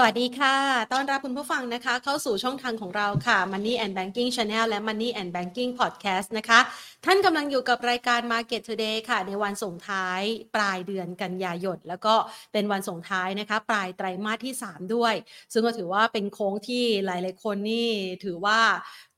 [0.00, 0.56] สวัสดีค่ะ
[0.92, 6.60] ต้อนรับคุณผู้ฟังนะคะ เข้าสู่ช่องทางของเราค่ะ Money and Banking Channel และ Money and Banking Podcast นะคะ
[7.04, 10.20] ท่านกำลังอยู่กับรายการ Market Today ค่ะ ในวันส่งท้าย
[10.54, 12.14] ปลายเดือนกันยายน แล้วก็
[12.52, 15.14] เป็นวันส่งท้ายนะคะ ปลายไตรมาสที่ 3 ด้วย
[15.52, 17.90] ซึ่งก็ถือว่าเป็นโค้งที่หลาย ๆ คนนี่
[18.24, 18.60] ถือว่า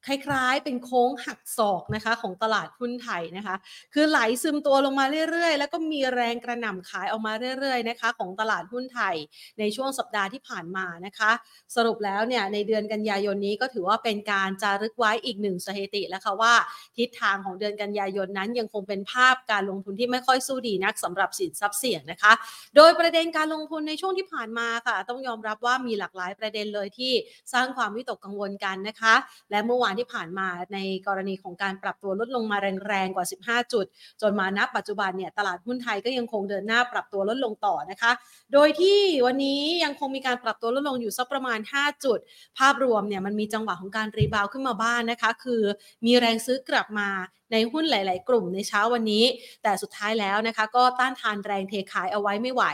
[0.07, 3.57] คล้ายๆ เป็นโค้งหักศอกนะคะของตลาดหุ้นไทยนะคะ
[3.95, 9.15] คือไหลซึมตัวลงมาเรื่อยๆ แล้วก็มีแรงกระหน่ำขายออกมาเรื่อยๆนะคะของตลาดหุ้นไทย
[9.59, 11.31] ในช่วงสัปดาห์ที่ผ่านมานะคะ
[11.77, 16.55] สรุปแล้วเนี่ยในเดือนกันยายนนี้ก็ถือว่าเป็นการจารึกไว้อีกหนึ่งสถิติแล้วค่ะว่า
[16.99, 22.33] ทิศทางของเดือนกันยายนนั้นยังคงเป็นภาพการลงทุนที่ไม่ค่อยสู้ดีนักสำหรับสินทรัพย์เสี่ยงนะคะ
[22.77, 27.13] โดยประเด็นการลงทุนในช่วงที่ผ่านมาค่ะ ต้องยอมรับว่ามีหลากหลายประเด็นเลยที่
[27.53, 29.15] สร้างความวิตกกังวลกันนะคะ
[29.51, 33.87] และเมื่อวานที่ผ่านมาในกรณีของการปรับตัวลดลงมาแรงๆกว่า 15 จุด
[34.23, 38.13] จนมานับปัจจุบันเนี่ยตลาดหุ้นไทยก็ยังคงเดินหน้าปรับตัวลดลงต่อนะคะ
[38.53, 42.19] โดยที่วันนี้ยังคงมีการปรับตัวลดลงอยู่สักประมาณ 5 จุด
[42.59, 45.63] ภาพรวมเนี่ยมันมีจังหวะของการรีบาวขึ้นมาบ้านนะคะ คือ
[46.05, 47.09] มีแรงซื้อกลับมา
[47.53, 49.25] ในหุ้นหลาย ๆ กลุ่มในเช้าวันนี้
[49.63, 52.65] แต่สุดท้ายแล้วนะคะก็ต้านทานแรงเทขายเอาไว้ไม่ไหว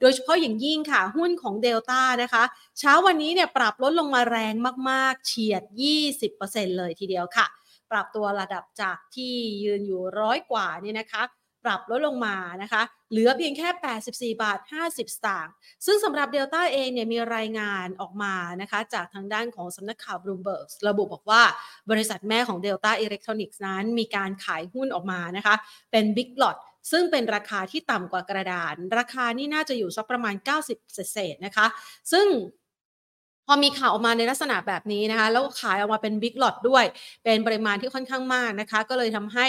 [0.00, 2.42] โดยเฉพาะอย่างยิ่งค่ะ หุ้นของเดลต้านะคะ
[2.78, 4.54] เช้าวันนี้เนี่ยปรับลดลงมาแรง
[4.90, 5.62] มาก ๆ เฉียด
[6.20, 7.46] 20%เลยทีเดียวค่ะ
[7.90, 11.22] ปรับตัวระดับจากที่ยืนอยู่ร้อยกว่านี่นะคะ
[11.64, 13.68] ปรับลดลงมานะคะ เหลือเพียงแค่
[14.34, 15.52] 84 บาท 50 สตางค์
[15.86, 21.42] ซึ่งสำหรับเดลต้าเองเนี่ยมีรายงานออกมานะคะจากทางด้านของสำนักข่าวบลูเบิร์กระบุบอกว่า
[21.90, 25.54] บริษัทแม่ของ Delta Electronics นั้นมีการขายหุ้นออกมานะคะ
[25.90, 26.58] เป็น Big Lot
[26.92, 30.34] ซึ่งเป็นราคาที่ต่ำกว่ากระดาน ราคานี่น่าจะอยู่สักประมาณ
[30.66, 31.66] 90 เศษๆนะคะ
[32.12, 32.26] ซึ่ง
[33.46, 36.84] พอมีข่าวออกมาในลักษณะแบบนี้นะคะ แล้วขายออกมาเป็นบิ๊กหลอดด้วย
[37.24, 39.46] เป็นปริมาณที่ค่อนข้างมากนะคะ ก็เลยทำให้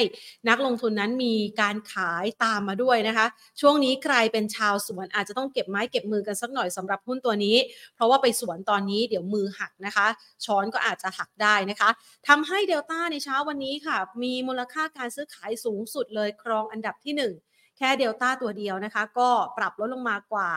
[0.49, 3.25] นักลงทุนนั้นมีการขายตามมาด้วยนะคะ
[3.61, 7.57] ช่วงนี้ใครเป็นชาวสวนอาจจะต้องเก็บไม้เก็บมือกันสักหน่อยสำหรับหุ้นตัวนี้
[7.95, 10.07] เพราะว่าไปสวนตอนนี้เดี๋ยวมือหักนะคะ
[10.45, 11.89] ช้อนก็อาจจะหักได้นะคะ
[12.27, 20.51] ทำให้เดลต้าในเช้าวันนี้ค่ะ มีมูลค่าการซื้อขายสูงสุดเลยครองอันดับที่ 1 แค่เดลต้าตัวเดียวนะคะ ก็ปรับลดลงมากว่า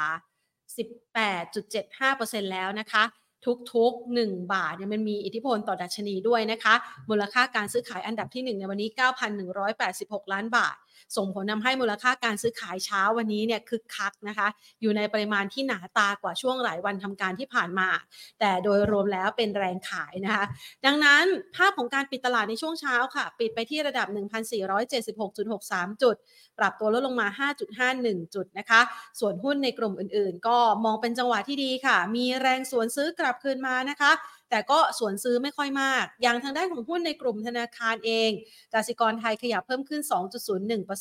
[0.76, 3.04] 18.75%แล้วนะคะ
[3.72, 6.74] ทุกๆ 1 บาทเนี่ยมันมีอิทธิพลต่อดัชนีด้วยนะคะ
[7.10, 8.88] มูลค่าการซื้อขายอันดับที่ 1 ในวันนี้
[9.60, 10.76] 9,186 ล้านบาท
[11.16, 14.48] ส่งผลทำให้มูลค่าการซื้อขายเช้าวันนี้เนี่ยคึกคักนะคะ
[14.80, 17.88] อยู่ในปริมาณที่หนาตากว่าช่วงหลายวันทำการที่ผ่านมา
[18.40, 20.44] แต่โดยรวมแล้วเป็นแรงขายนะคะ
[20.86, 21.24] ดังนั้น
[21.56, 24.06] ภาพของการปิดตลาดในช่วงเช้าค่ะ ปิดไปที่ระดับ
[25.24, 26.16] 1,476.63 จุด
[26.58, 27.48] ปรับตัวลดลงมา
[27.86, 28.80] 5.51 จุดนะคะ
[29.20, 34.12] ส่วนหุ้นในกลุ่มอื่นๆ ก็มองเป็นจังหวะที่ดีค่ะ มีแรงสวนซื้อกลับคืนมานะคะ
[34.50, 38.30] แต่ก็สวนซื้อไม่ค่อยมาก อย่างทางด้านของหุ้นในกลุ่มธนาคารเอง
[38.74, 40.02] กสิกรไทยขยับเพิ่มขึ้น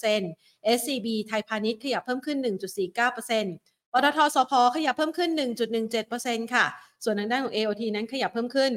[0.09, 2.38] 2.01% SCB ไทยพาณิชย์ขยับเพิ่มขึ้น
[3.16, 5.30] 1.49%ปตทสพขยับเพิ่มขึ้น
[5.91, 6.66] 1.17%ค่ะ
[7.03, 8.72] ส่วนทางด้านของ AOT นั้นขยับเพิ่มขึ้น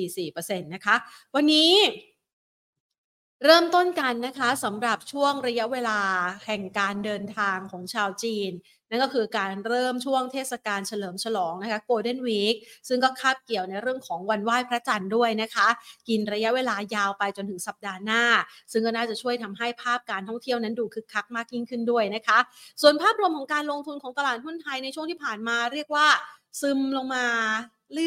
[0.00, 0.96] 1.44%นะคะ
[1.34, 1.70] วันนี้
[3.42, 6.00] เริ่มต้นกันนะคะสำหรับช่วงระยะเวลา
[6.46, 8.52] แห่งการเดินทางของชาวจีน
[8.90, 12.56] นั่นก็คือการเริ่มช่วงเทศกาลเฉลิมฉลองนะคะ Golden Week
[12.88, 15.68] ซึ่งก็คาบเกี่ยวในเรื่องของวันไหว้พระจันทร์ด้วยนะคะ
[16.08, 18.22] กินระยะเวลายาวไปจนถึงสัปดาห์หน้า
[18.72, 22.38] ซึ่งก็น่าจะช่วยทำให้ภาพการท่องเที่ยวนั้นดูคึกคักมากยิ่งขึ้นด้วยนะคะ
[22.82, 26.06] ส่วนภาพรวมของการลงทุนของตลาดหุ้นไทยในช่วงที่ผ่านมาเรียกว่า
[26.60, 27.26] ซึมลงมา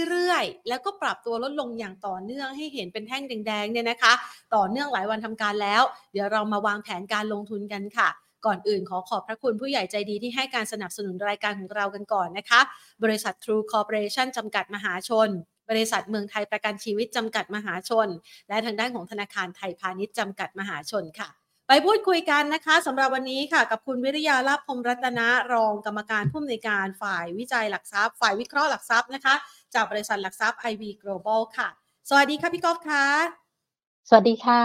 [0.10, 4.14] เรื่อยๆ แล้วก็ปรับตัวลดลงอย่างต่อเนื่องให้เห็นเป็นแท่งแดงๆเนี่ยนะคะ
[4.56, 5.82] ต่อเนื่องหลายวันทำการแล้ว
[6.14, 8.10] เดี๋ยวเรามาวางแผนการลงทุนกันค่ะ
[8.46, 12.62] ก่อนอื่นขอขอบพระคุณผู้ใหญ่ใจดีที่ให้การสนับสนุนรายการของเรากันก่อนนะคะ
[13.04, 15.30] บริษัท True Corporation จำกัดมหาชน
[15.70, 18.08] บริษัทเมืองไทยประกันชีวิตจำกัดมหาชน
[18.50, 21.30] และทางด้านของธนาคารไทยพาณิชย์จำกัดมหาชนค่ะ
[21.70, 29.36] ไปพูดคุยกันนะคะสำหรับวันนี้ค่ะ กับคุณวิริยาลาภพรมรัตนะรองกรรมการผู้อำนวยการฝ่ายวิจัยหลักทรัพย์ ฝ่ายวิเคราะห์หลักทรัพย์นะคะ
[29.76, 31.68] จากบริษัทหลักทรัพย์ IV Global ค่ะ
[32.10, 33.06] สวัสดีค่ะพี่กอล์ฟค่ะ
[34.10, 34.64] สวัสดีค่ะ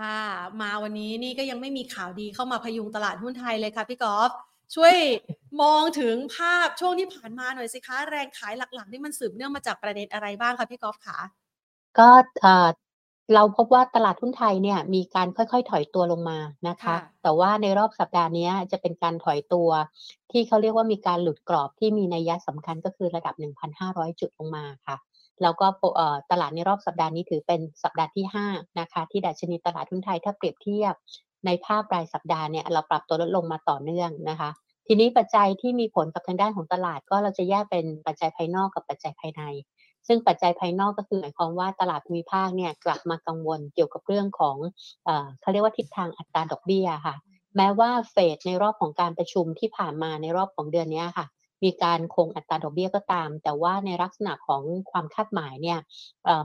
[0.00, 0.20] ค่ะ
[0.60, 4.30] มาวันนี้นี่ก็ยังไม่มีข่าวดีเข้ามาพยุงตลาดหุ้นไทยเลยค่ะพี่กอล์ฟ
[4.74, 4.96] ช่วย
[5.62, 11.18] มองถึงภาพช่วงที่ผ่านมาหน่อยสิคะ แรงขายหลักๆนี่มันสืบเนื่องมาจากประเด็นอะไรบ้างคะพี่กอล์ฟคะ
[11.98, 12.10] ก็
[13.30, 16.38] เอ่อเราพบว่าตลาดหุ้นไทยเนี่ยมีการค่อยๆ ถอยตัวลงมา
[16.68, 19.68] นะคะค่ะแต่ว่าในรอบสัปดาห์เนี้ยจะเป็นการถอยตัว
[20.32, 24.96] ที่เขาเรียกว่ามีการหลุดกรอบที่มีนัยยะสำคัญก็คือระดับ 1,500 จุดลงมาค่ะ
[25.42, 25.66] แล้วก็
[25.96, 30.94] เอ่อตลาดในรอบสัปดาห์นี้ถือเป็นสัปดาห์ที่ 5 นะคะ ที่ดัชนีตลาดหุ้นไทยถ้าเปรียบเทียบ
[31.46, 34.50] ในภาพรายสัปดาห์เนี่ยเราปรับตัวลดลงมาต่อเนื่องนะคะ
[34.86, 39.42] ทีนี้ปัจจัยที่มีผลกับทางด้านของตลาดก็เราจะแยกเป็นปัจจัยภายนอกกับปัจจัยภายใน
[40.06, 44.56] ซึ่งปัจจัยภายนอกก็คือหมายความว่าตลาดภูมิภาคเนี่ยกลับมากังวลเกี่ยวกับเรื่องของ
[45.40, 47.16] เขาเรียกว่าทิศทางอัตราดอกเบี้ยค่ะ
[47.56, 51.26] แม้ว่าเฟดในรอบของการประชุมที่ผ่านมาในรอบของเดือนนี้ค่ะ
[51.64, 55.78] มีการคงอัตราดอกเบี้ยก็ตาม แต่ว่าในลักษณะของความคาดหมายเนี่ย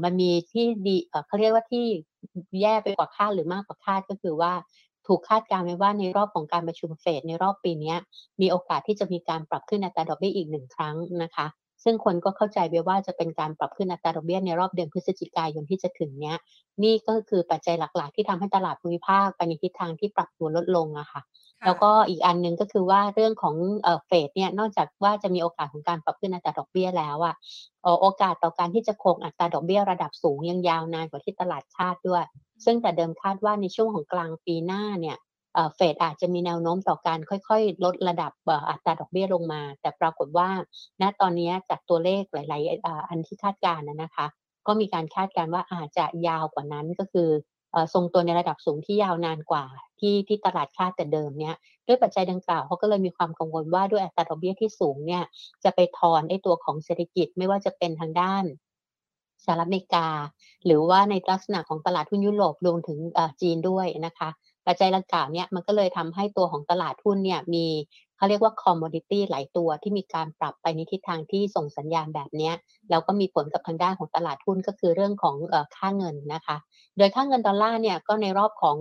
[0.03, 0.97] มันมีที่ดี
[1.27, 1.85] เขาเรียกว่าที่
[2.61, 4.53] แย่ไปกว่าคาดหรือมากกว่าคาดก็คือว่า
[5.07, 7.93] ถูกคาดการณ์ไว้ว่าในรอบของการประชุมเฟดในรอบปีนี้
[8.41, 11.47] มีโอกาสที่จะมีการปรับขึ้นอัตราดอกเบี้ยอีกหนึ่งครั้งนะคะ
[11.85, 16.37] ซึ่งคนก็เข้าใจไปว่าจะเป็นการปรับขึ้นอัตราดอกเบี้ยในรอบเดือนพฤศจิกายนที่จะถึงเนี้ย
[16.83, 21.21] นี่ก็คือปัจจัยหลักๆ ที่ทำให้ตลาดภูมิภาคไปในทิศทางที่ปรับตัวลดลงอะค่ะ
[21.65, 23.55] แล้วก็อีกอันหนึ่งก็คือว่าเรื่องของ
[24.05, 27.35] เฟดเนี่ยนอกจากว่าจะมีโอกาสของการปรับขึ้นอัตราดอกเบี้ยแล้วอะ
[28.01, 32.23] โอกาสต่อการที่จะคงอัตราดอกเบี้ยระดับสูงยังยาวนานกว่าที่ตลาดคาดด้วย
[32.65, 35.17] ซึ่งแต่เดิมคาดว่าในช่วงของกลางปีหน้าเนี่ย
[35.75, 38.31] เฟดอาจจะมีแนวโน้มต่อการค่อยๆ ลดระดับ
[38.69, 40.49] อัตราดอกเบี้ยลงมา แต่ปรากฏว่า
[41.01, 44.25] ณตอนนี้จากตัวเลขหลาย ๆ อันที่คาดการณ์นะคะ
[44.67, 47.29] ก็มีการคาดการณ์ว่าอาจจะยาวกว่านั้นก็คือ
[47.93, 49.65] ทรงตัวในระดับสูงที่ยาวนานกว่า
[49.99, 51.55] ที่ที่ตลาดคาดแต่เดิมเนี่ย
[51.87, 55.23] ด้วยปัจจัยดังกล่าวเขาก็เลยมีความกังวลว่าด้วยอัตราดอกเบี้ยที่สูงเนี่ย
[55.63, 58.43] จะไปทอนไอ้ตัวของเศรษฐกิจไม่ว่าจะเป็นทางด้าน
[59.45, 60.07] สหรัฐอเมริกา
[60.65, 62.99] หรือว่าในลักษณะของตลาดหุ้นยุโรปรวมถึง
[63.41, 64.29] จีนด้วยนะคะ
[64.67, 67.65] ปัจจัยดังกล่าวเนี่ยมันก็เลยทำให้ตัวของตลาดหุ้นเนี่ยมี
[68.17, 72.51] เขาเรียกว่าคอมมอดิตี้หลายตัวที่มีการปรับไปในทิศทางที่ส่งสัญญาณแบบนี้
[72.89, 75.35] แล้วก็มีผลกับทางด้านของตลาดหุ้นก็คือเรื่องของ
[75.75, 76.57] ค่าเงินนะคะ
[76.97, 78.77] โดยค่าเงินดอลลาร์เนี่ยก็ในรอบของ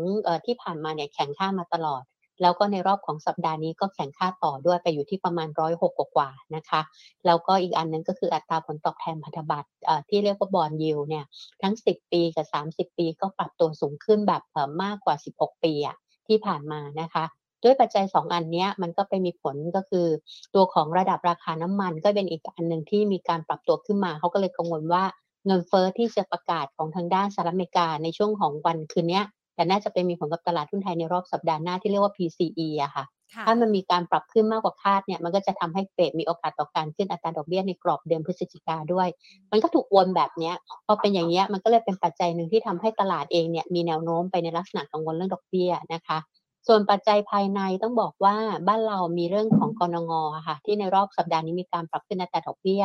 [0.46, 2.02] ที่ผ่านมาเนี่ยแข็งค่ามาตลอด
[2.42, 6.80] แล้วก็ในรอบของสัปดาห์นี้ก็แข่งค่าต่อด้วยไปอยู่ที่ประมาณร้อยหกกว่านะคะ
[7.26, 9.68] แล้วก็อีกอันนึงก็คืออัตราผลตอบแทนพันธบัตร
[10.08, 11.24] ที่เรียกว่าบอลยิวเนี่ย
[11.62, 14.42] ทั้ง 10 ปีกับ 30 ปีก็ปรับตัวสูงขึ้นแบบ
[14.82, 15.96] มากกว่า 16 ปีอะ
[16.28, 17.24] ที่ผ่านมานะคะ
[17.62, 20.06] ด้วยปัจจัย 2 อันนี้มันก็ไปมีผลก็คือ
[20.54, 25.04] ตัวของระดับราคาน้ำมันก็เป็นอีกอันหนึ่งที่มีการปรับตัวขึ้นมา เขาก็เลยกังวลว่า
[25.46, 29.22] เงินเฟอ้อที่จะประกาศของทางด้านสหรัฐอเมริกาในช่วงของวันคืนนี้
[29.54, 33.04] แต่น่าจะเป็นมีผลกับตลาดหุ้นไทยในรอบสัปดาห์หน้าที่เรียกว่า PCE อะค่ะ
[33.46, 39.08] ถ้ามันมีการปรับขึ้นมากกว่าคาดเนี่ย มันก็จะทำให้เฟดมีโอกาสต่อการขึ้นอัตราดอกเบี้ยในกรอบเดือนพฤศจิกาด้วย
[39.50, 40.52] มันก็ถูกวนแบบนี้
[40.86, 46.18] พอเป็นอย่างนี้มันก็เลยเป็นปัจจัยหนึ่งที่ทำให้ตลาดเองเนี่ยมีแนวโน้มไปในลักษณะกังวลเรื่องดอกเบี้ยนะคะ
[46.66, 48.36] ส่วนปัจจัยภายในต้องบอกว่า
[48.68, 50.12] บ้านเรามีเรื่องของกรงง
[50.46, 52.84] ค่ะ ที่ในรอบสัปดาห์นี้มีการปรับขึ้นอัตราดอกเบี้ย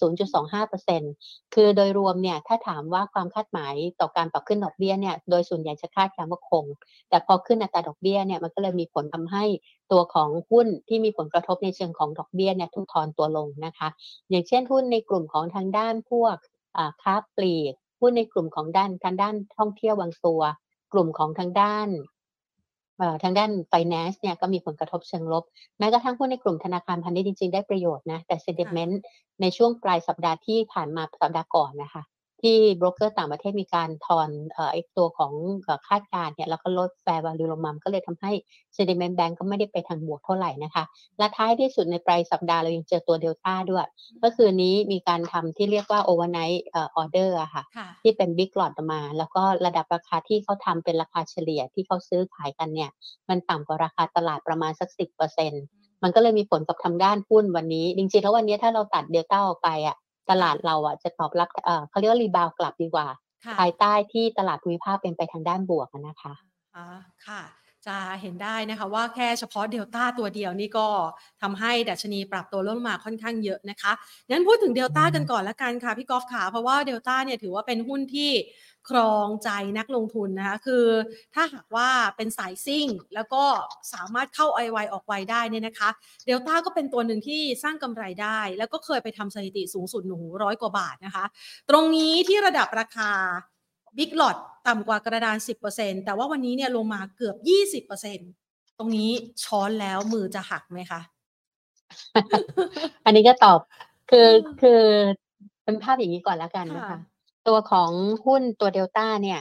[0.00, 1.12] 0.25%
[1.54, 6.66] คือโดยรวมเนี่ยถ้าถามว่าความคาดหมายต่อการปรับขึ้นดอกเบี้ยเนี่ยโดยส่วนใหญ่จะคาดการว่าคง
[7.08, 9.44] แต่พอขึ้นอัตราดอกเบี้ยเนี่ยมันก็เลยมีผลทำให้
[9.92, 13.88] ตัวของหุ้นที่มีผลกระทบในเชิงของดอกเบี้ยเนี่ยถูกทอนตัวลงนะคะ
[14.30, 16.36] อย่างเช่นหุ้นในกลุ่มของทางด้านพวก
[17.02, 20.40] ค้าปลีกหุ้นในกลุ่มของด้านทางด้านท่องเที่ยวบางตัว
[20.92, 21.88] กลุ่มของทางด้าน
[23.22, 25.44] ทางด้าน finance เนี่ยก็มีผลกระทบเชิงลบ
[25.78, 28.94] แม้กระทั่งหุ้นในกลุ่มธนาคารพาณิชย์จริงๆ ได้ประโยชน์นะ แต่ sentiment
[29.40, 32.02] ในช่วงปลายสัปดาห์ที่ผ่านมาสัปดาห์ก่อนนะคะ
[32.42, 35.32] ที่โบรกเกอร์ต่างประเทศมีการทอนเอ่อตัวของ
[35.88, 38.32] คาดการณ์เนี่ยแล้วก็ลด fair value ลงมาก็เลยทำให้
[38.76, 40.84] sentiment bank ก็ไม่ได้ไปทางบวกเท่าไหร่นะคะ
[41.18, 43.86] และท้ายที่สุดในปลายสัปดาห์เรายังเจอตัวเดลต้าด้วย
[44.22, 47.62] ก็คือนี้มีการทำที่เรียกว่า overnight เอ่อ order อะค่ะ
[48.02, 52.90] ที่เป็น big lot มา แล้วก็ระดับราคาที่เขาทำเป็นราคาเฉลี่ยที่เขาซื้อขายกันเนี่ย
[53.28, 55.52] มันต่ำกว่าราคาตลาดประมาณสักสิบเปอร์เซ็น
[56.02, 59.96] มันก็เลยมีผลกับทางด้านหุ้นวันนี้ จริงๆแล้ววันนี้ถ้าเราตัดเดลต้าออกไปอะ
[60.30, 63.06] ตลาดเราอะจะตอบรับเอ่อเขาเรียกว่ารีบาวกลับดีกว่า
[63.58, 66.34] ภายใต้ที่ตลาดภูมิภาคเป็นไปทางด้านบวกนะคะ
[67.26, 67.42] ค่ะ
[67.86, 70.88] จะเห็นได้นะคะว่าแค่เฉพาะเดลต้าตัวเดียวนี่ก็
[71.42, 73.92] ทำให้ดัชนีปรับตัวลงมาค่อนข้างเยอะนะคะ
[74.30, 78.30] งั้นพูดถึงเดลต้ากันก่อนละกันค่ะพี่กอล์ฟขาเพราะว่าเดลต้าเนี่ยถือว่าเป็นหุ้นที่
[78.90, 80.86] ครองใจนักลงทุนนะคะคือ
[81.34, 83.44] ถ้าหากว่าเป็นสายซิ่ง แล้วก็
[83.92, 85.88] สามารถเข้าไอไวออกไวได้เนี่ยนะคะ
[86.26, 91.24] เดลต้าก็เป็นตัวหนึ่งที่สร้างกำไรได้ แล้วก็เคยไปทำสถิติสูงสุดหนูร้อยกว่าบาทนะคะ
[91.70, 93.10] ตรงนี้ที่ระดับราคา
[93.96, 95.36] บิ๊กหลอดต่ำกว่ากระดาน
[95.70, 97.36] 10%แต่ว่าวันนี้เนี่ยลงมาเกือบ
[97.86, 99.10] 20%ตรงนี้
[99.44, 101.00] ช้อนแล้วมือจะหักไหมคะ
[103.04, 103.58] อันนี้ก็ตอบ
[104.10, 104.28] คือ
[104.60, 104.80] คือ
[105.64, 106.98] เป็นภาพอย่างนี้ก่อนแล้วกันนะคะ
[107.48, 107.90] ตัวของ
[108.26, 109.40] หุ้นตัวเดลต้าเนี่ย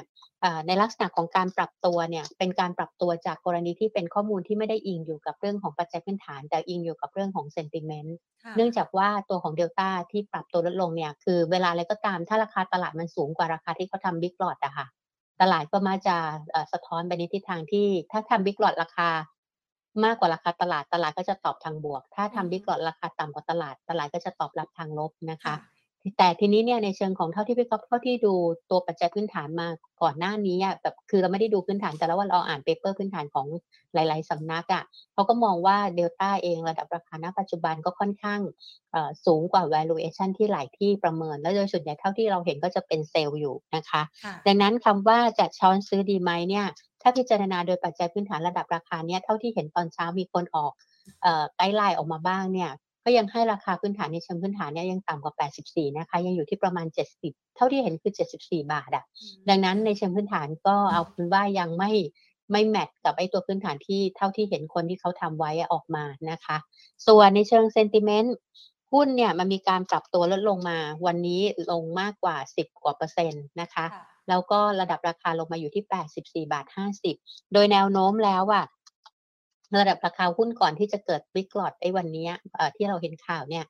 [0.67, 8.17] ในลักษณะของการปรับตัวเนี่ยเป็นการปรับตัวจากกรณีที่เป็นข้อมูลที่ไม่ได้อิงอยู่กับเรื่องของปัจจัยพื้นฐาน แต่อิงอยู่กับเรื่องของเซนติเมนต์
[8.55, 14.87] เนื่องจากว่าตัวของเดลต้าที่ปรับตัวลดลงเนี่ยคือเวลาอะไรก็ตามถ้าราคาตลาดมันสูงกว่าราคาที่เขาทำบิ๊กหลอดอะค่ะ
[15.41, 16.17] ตลาดก็มาจะ
[16.73, 19.09] สะท้อนไปในทิศทางที่ ถ้าทำ Big Lot ราคา
[20.05, 25.53] มากกว่าราคาตลาดตลาดก็จะตอบทางบวก ถ้าทำ Big Lot ราคาต่ำกว่าตลาด ตลาดก็จะตอบรับทางลบนะคะ
[26.17, 28.33] แต่ทีนี้เนี่ยในเชิงของเท่าที่พี่กอล์ฟเท่าที่ดู
[28.69, 29.67] ตัวปัจจัยพื้นฐานมา
[30.01, 33.47] ก่อนหน้านี้อะแบบคือเราไม่ได้ดูพื้นฐานแต่ละวันเราอ่าน paper พื้นฐานของ
[33.93, 38.39] หลาย ๆสำนักอะเขาก็มองว่าเดลต้าเองระดับราคาณปัจจุบันก็ค่อนข้าง
[39.25, 44.01] สูงกว่า valuation ที่หลายที่ประเมิน แล้วโดยส่วนใหญ่เท่าที่เราเห็นก็จะเป็น sell อยู่นะคะ
[44.47, 46.65] ดังนั้นคำว่าจะช้อนซื้อดีไหมเนี่ย
[47.01, 50.73] ถ้าพิจารณาโดยปัจจัยพื้นฐานระดับราคาเนี่ยเท่าที่เห็นตอนเช้ามีคนออก
[51.55, 52.71] guideline ออกมาบ้างเนี่ย
[53.03, 55.33] ก็ยังให้ราคาพื้นฐานในเชิงพื้นฐานเนี่ยยังต่ำกว่า
[55.65, 56.87] 84 นะคะ ยังอยู่ที่ประมาณ
[57.21, 59.03] 70 เท่าที่เห็นคือ 74 บาทอะ
[59.49, 61.91] ดังนั้นในเชิงพื้นฐานก็เอาเป็นว่ายังไม่
[62.51, 66.57] ไม่ match กับไอ้ตัวพื้นฐานที่เท่าที่เห็นคนที่เขาทำไว้ออกมานะคะ
[67.07, 68.35] ส่วนในเชิง sentiment
[68.93, 71.41] หุ้นเนี่ยมันมีการปรับตัวลดลงมา วันนี้
[71.71, 73.85] ลงมากกว่า 10 กว่าเปอร์เซ็นต์นะคะ
[74.29, 75.83] แล้วก็ระดับราคาลงมาอยู่ที่
[76.17, 76.65] 84 บาท
[77.09, 78.65] 50 โดยแนวโน้มแล้วอะ
[79.77, 82.29] ระดับราคาหุ้นก่อนที่จะเกิดวิกฤตไอ้วันนี้
[82.75, 83.65] ที่เราเห็นข่าวเนี่ย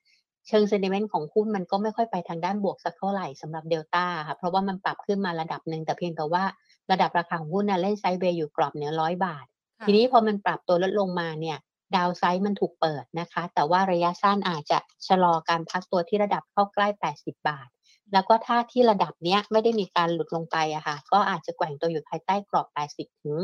[0.48, 6.44] เชิงเซนิเมนต์ของหุ้นมันก็ไม่ค่อยไปทางด้านบวกสักเท่าไหร่สำหรับเดลต้าค่ะเพราะว่ามันปรับขึ้นมาระดับหนึ่งแต่เพียงแต่ว่า
[6.92, 9.46] ระดับราคาของหุ้นน่ะเล่นไซด์เวย์อยู่กรอบเหนือร้อยบาท
[9.86, 11.58] ทีนี้พอมันปรับตัวลดลงมาเนี่ย
[11.96, 17.68] ดาวไซด์มันถูกเปิดนะคะ แต่ว่าระยะสั้นอาจจะชะลอการพักตัวที่ระดับเข้าใกล้ 80 บาท
[18.14, 23.38] แล้วก็ถ้าที่ระดับเนี้ยไม่ได้มีการหลุดลงไปอะค่ะก็อาจจะแกว่งตัวอยู่ภายใต้กรอบ 80 ถึง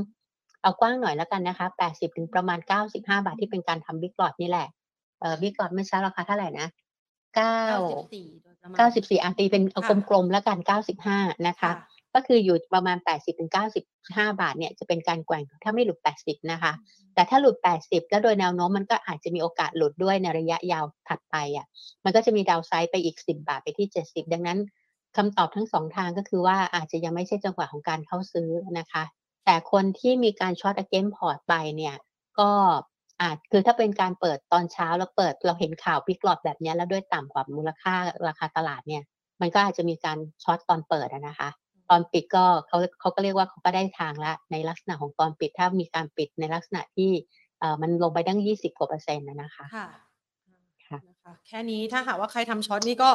[0.67, 4.67] เอากว้างหน่อยแล้วกันนะคะ 80 ถึงประมาณ 95 บาทที่เป็นการทำบิ๊กหลอดนี่แหละ
[5.19, 6.67] เอ่อบิ๊กหลอดไม่ใช่ราคาเท่าไหร่นะ
[7.35, 7.39] 9
[8.77, 10.57] 94อาตีเป็นเอากลมๆแล้วกัน
[11.03, 11.71] 95 นะคะ
[12.13, 16.73] ก็คืออยู่ประมาณ 80 ถึง 95 บาทเนี่ยจะเป็นการแกว่งถ้าไม่หลุด 80 นะคะ
[17.15, 21.65] แต่ถ้าหลุด 80 แล้วโดยแนวโน้มมันก็อาจจะมีโอกาสหลุดด้วยในระยะยาวถัดไปอะ
[22.03, 24.59] มันก็จะมี downside ไปอีก 10 บาทไปที่ 70 ดังนั้น
[25.17, 29.03] คำตอบทั้งสองทางก็คือว่าอาจจะยังไม่ใช่จังหวะของการเข้าซื้อนะคะ
[29.49, 31.95] แต่คนที่มีการ short against port ไปเนี่ย
[32.39, 32.49] ก็
[33.21, 37.95] อาจคือถ้าเป็นการเปิดตอนเช้าแล้วเปิดเราเห็นข่าว Big Lot แบบนี้แล้วด้วยต่ำกว่ามูลค่า
[38.27, 39.03] ราคาตลาดเนี่ย
[39.41, 41.49] มันก็อาจจะมีการ short ตอนเปิดนะคะ
[41.89, 47.11] ตอนปิดก็เขาเขาก็เรียกว่าเขาก็ได้ทางละในลักษณะของตอนปิดถ้ามีการปิดในลักษณะที่
[47.59, 49.87] เอ่อมันลงไปตั้งยี่สิบกว่าเปอร์เซ็นต์นะคะค่ะ
[50.87, 53.09] ค่ะนะคะแค่นี้ถ้าหากว่าใครทำช็อตนี่ก็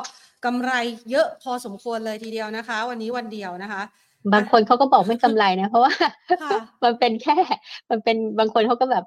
[0.44, 0.72] กำไร
[1.10, 3.82] เยอะพอสมควรเลยทีเดียวนะคะ วันนี้วันเดียวนะคะ
[4.32, 5.92] บางคนเขาก็บอกไม่กำไรนะ เพราะว่า
[6.42, 6.50] ค่ะ
[6.84, 7.36] มันเป็นแค่
[7.90, 9.04] มันเป็นบางคนเขาก็แบบ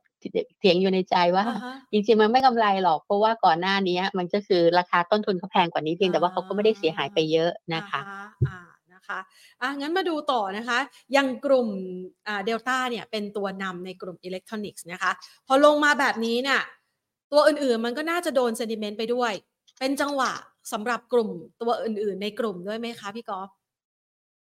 [0.59, 8.61] เถียงอยู่ในใจว่าอ่าฮะจริงๆมันไม่กำไรหรอก เพราะว่าก่อนหน้านี้มันก็คือราคาต้นทุนเขาแพงกว่านี้เพียงแต่ว่าเขาก็ไม่ได้เสียหายไปเยอะนะคะอ่าฮอ่า
[8.93, 9.19] นะคะ
[9.61, 10.79] อะงั้นมาดูต่อนะคะ
[11.13, 11.69] อย่างกลุ่ม
[12.27, 15.11] อ่าเดลต้าเนี่ยเป็นตัวนำในกลุ่มอิเล็กทรอนิกส์นะคะ
[15.47, 16.61] พอลงมาแบบนี้เนี่ย
[17.31, 19.33] ตัวอื่นๆมันก็น่าจะโดน sentiment ไปด้วย
[19.79, 20.31] เป็นจังหวะ
[20.71, 21.29] สำหรับกลุ่ม
[21.61, 23.49] ตัวอื่นๆ ในกลุ่มด้วยไหมคะพี่กอล์ฟ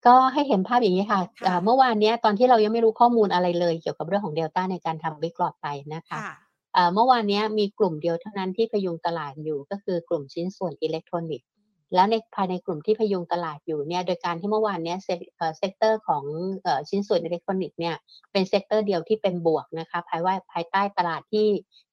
[0.07, 6.35] ก็ให้เห็นภาพอย่างนี้ค่ะค่ะอ่าเมื่อวานเนี้ยตอนที่เรายังไม่รู้ข้อมูลอะไรเลย เกี่ยวกับเรื่องของเดลต้าในการทำ Big Lot ไปนะคะค่ะ
[6.75, 11.47] อ่าเมื่อวานเนี้ยมีกลุ่มเดียวเท่านั้นที่พยุงตลาดอยู่ก็คือกลุ่มชิ้นส่วนอิเล็กทรอนิกส์
[11.95, 16.23] แล้วในภายในกลุ่มที่พยุงตลาดอยู่เนี่ยโดยการที่เมื่อวานเนี้ย sec เอ่อ sector ของ
[16.61, 17.95] เอ่อชิ้นส่วนอิเล็กทรอนิกส์เนี่ย
[18.31, 21.47] เป็น sector เดียวที่เป็นบวกนะคะภายว่าภายใต้ตลาดที่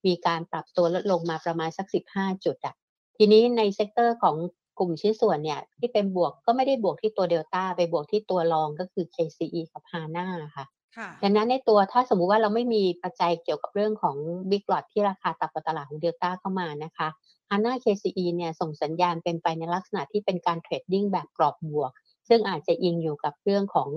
[0.06, 2.74] มีการปรับตัวลดลงมาประมาณสัก 15 จุดอะ
[3.16, 14.16] ทีนี้ใน sector ของก ลุ่มชิ้นส่วนเนี่ย ที่เป็นบวกก็ไม่ได้บวกที่ตัวเดลต้าไปบวกที่ตัวรองก็คือ KCE กับ HANA ค่ะค่ะดังนั้นในตัวถ้าสมมุติว่าเราไม่มีปัจจัยเกี่ยวกับเรื่องของ
[14.50, 17.08] Big Lot ที่ราคาต่ำกว่าตลาดของเดลต้าเข้ามานะคะ
[17.50, 21.90] HANA KCE เนี่ยส่งสัญญาณเป็นไปในลักษณะที่เป็นการ trading แบบกรอบบวก
[22.28, 23.90] ซึ่งอาจจะอิงอยู่กับเรื่องของ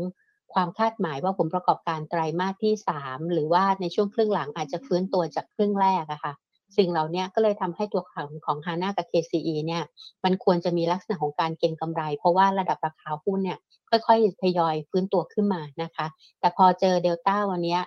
[0.54, 6.34] ความคาดหมายว่าผลประกอบการไตรมาสที่ 3 หรือว่าในช่วงครึ่งหลังอาจจะฟื้นตัวจากครึ่งแรกอะค่ะ
[6.78, 9.84] สิ่งเหล่านี้ก็เลยทำให้ตัวของของ HANA กับ KCE เนี่ย
[10.24, 16.08] มันควรจะมีลักษณะของการเก็งกำไร เพราะว่าระดับราคาหุ้นเนี่ยค่อยๆทยอยฟื้นตัวขึ้นมานะคะ
[16.40, 17.78] แต่พอเจอเดลต้าวันนี้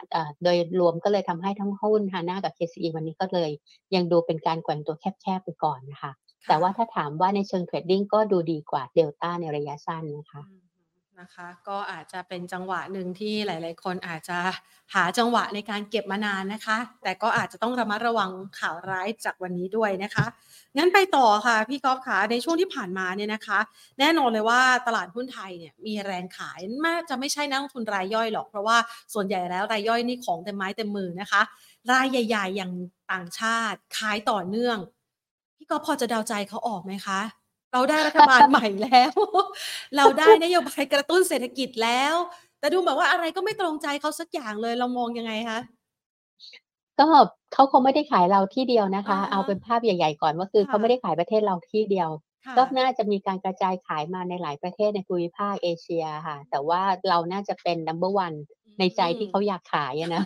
[0.42, 3.50] โดยรวมก็เลยทำให้ทั้งหุ้น HANA กับ KCE วันนี้ก็เลย
[3.94, 6.12] ยังดูเป็นการแกว่งตัวแคบๆไปก่อนนะคะ
[6.48, 10.42] แต่ว่าถ้าถามว่าในเชิงเทรดดิ้งก็ดูดีกว่าเดลต้าในระยะสั้นนะคะ
[11.20, 14.38] นะคะ ก็อาจจะเป็นจังหวะหนึ่งที่หลาย ๆ คนอาจจะ
[14.94, 20.26] หาจังหวะในการเก็บมานานนะคะ แต่ก็อาจจะต้องระมัดระวังข่าวร้ายจากวันนี้ด้วยนะคะ
[20.76, 23.58] งั้นไปต่อค่ะพี่ก๊อฟคะในช่วงที่ผ่านมาเนี่ยนะคะ
[23.98, 28.76] แน่นอนเลยว่าตลาดหุ้นไทยเนี่ยมีแรงขายน่าจะไม่ใช่นักลงทุนรายย่อยหรอก เพราะว่า
[29.14, 31.42] ส่วนใหญ่แล้วรายย่อยนี่ของเต็มไม้เต็มมือนะคะ
[31.92, 32.72] รายใหญ่ ๆ อย่าง
[33.12, 34.78] ต่างชาติขายต่อเนื่อง
[35.56, 37.20] พี่ก๊อฟพอจะเดาใจเขาออกไหมคะ
[37.72, 39.12] เราได้รัฐบาลใหม่แล้ว
[39.96, 42.14] เราได้นโยบายกระตุ้นเศรษฐกิจแล้ว
[42.58, 45.58] แต่ดูเหมือนว่าอะไรก็ไม่ตรงใจเขาสักอย่างเลยเรามองยังไงคะ
[47.00, 47.06] ก็
[47.52, 58.36] เขาคงไม่ได้ขายเราที่เดียวนะคะอ่าฮะเอาเป็นภาพใหญ่ ๆ ก่อนว่าคือค่ะเขาไม่ได้ขายประเทศเราที่เดียวค่ะ ก็น่าจะมีการกระจายขายมาในหลายประเทศในภูมิภาคเอเชียค่ะ แต่ว่าเราน่าจะเป็น number one
[58.78, 60.22] ในใจที่เขาอยากขายอะนะ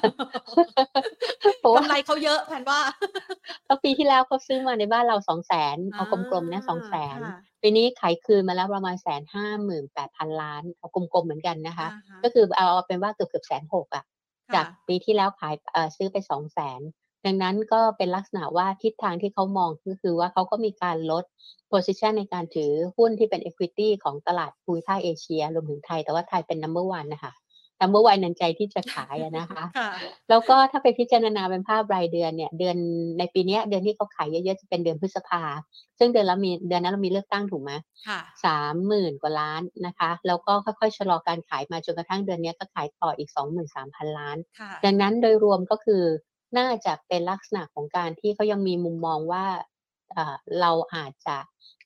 [1.61, 2.81] เพราะว่ากำไรเขาเยอะแผนว่า
[3.65, 14.05] เพราะปีที่แล้วเขาซื้อมาในบ้านเราสองแสนเอากลมๆนะสองแสนค่ะปีนี้ขายคืนมาแล้วประมาณแสนห้าหมื่นแปดพันล้านเอากลมๆเหมือนกันนะคะอ่าฮะก็คือเอาเอาเป็นว่าเกือบเกือบแสนหกอะ
[14.49, 16.81] ค่ะจากปีที่แล้วขายเอ่อซื้อไปสองแสน
[17.25, 21.25] ดังนั้นก็เป็นลักษณะว่าทิศทางที่เขามองก็คือว่าเขาก็มีการลด
[21.73, 27.33] position ในการถือหุ้นที่เป็น equity ของตลาดภูมิภาคเอเชียรวมถึงไทย แต่ว่าไทยเป็น number one นะคะ
[27.79, 29.91] ทำเมื่อวันนันใจที่จะขายอะนะคะค่ะ
[30.31, 32.77] แล้วก็ถ้าไปพิจารณาเป็นภาพรายเดือนเนี่ย เดือน
[33.19, 35.43] ในปีเนี้ยเดือนที่เขาขายเยอะๆจะเป็นเดือนพฤษภา
[35.99, 37.73] ซึ่งเดือนละมีเดือนนั้นเรามีเลือกตั้งถูกไหม
[38.09, 46.03] ค่ะสามหมื่นกว่าล้านนะคะ แล้วก็ค่อยๆชะลอการขายมาจนกระทั่งเดือนเนี้ยก็ขายต่ออีกสองหมื่นสามพันล้านค่ะดังนั้นโดยรวมก็คือ
[46.59, 49.47] น่าจะเป็นลักษณะของการที่เขายังมีมุมมองว่า
[50.13, 51.37] เอ่อเราอาจจะ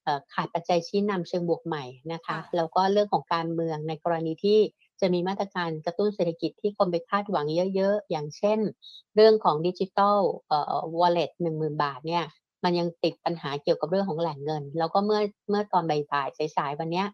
[0.04, 4.58] เอ่อขาดปัจจัยชี้นำเชิงบวกใหม่นะคะค่ะแล้วก็เรื่องของการเมืองในกรณีที่
[5.00, 8.58] จะมีมาตรการกระตุ้นเศรษฐกิจที่คนไปคาดหวังเยอะๆ อย่างเช่น
[9.16, 10.18] เรื่องของดิจิทัล
[10.48, 12.24] เอ่อ wallet หนึ่งหมื่นบาทเนี่ย
[12.64, 15.20] มันยังติดปัญหาเกี่ยวกับเรื่องของแหล่งเงิน แล้วก็เมื่อ
[15.50, 17.06] เมื่อตอนบ่ายๆสายๆวันเนี้ย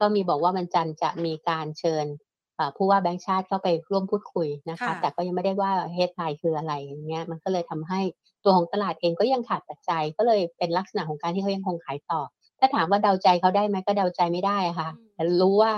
[0.00, 2.27] ก็มีบอกว่าวันจันทร์จะมีการเชิญเอ่อ
[2.76, 8.00] ผู้ว่าแบงค์ชาติเข้าไปร่วมพูดคุยนะคะค่ะแต่ก็ยังไม่ได้ว่าเฮดไลน์คืออะไรอย่างเงี้ยมันก็เลยทำให้
[8.44, 12.20] ตัวของตลาดเองก็ยังขาดปัจจัยก็เลยเป็นลักษณะของการที่เขายังคงขายต่อ
[12.58, 15.72] ถ้าถามว่าเดาใจเขาได้ไหมก็เดาใจไม่ได้อะค่ะอืมแต่รู้ว่า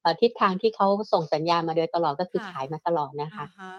[0.00, 3.72] เอ่อทิศทางที่เขาส่งสัญญาณมาโดยตลอดก็คือค่ะขายมาตลอดนะคะอ่าฮะ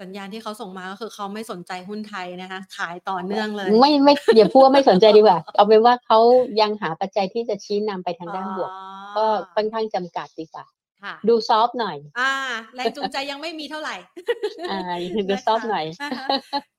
[0.00, 6.18] สัญญาณที่เขาส่งมาก็คือเขาไม่สนใจหุ้นไทยนะคะ ขายต่อเนื่องเลย ไม่ไม่อย่าพูดว่าไม่สนใจดีกว่า เอาเป็นว่าเขา
[6.60, 8.72] ยังหาปัจจัยที่จะชี้นำไปทางด้านบวก
[9.16, 9.24] ก็
[9.54, 10.83] ค่อนข้างจำกัดดีกว่าค่ะ
[11.28, 12.32] ดูซอฟต์หน่อย อ่า
[12.74, 13.96] แรงจูงใจยังไม่มีเท่าไหร่
[14.70, 14.80] อ่า
[15.30, 16.26] ดูซอฟต์หน่อยะคะ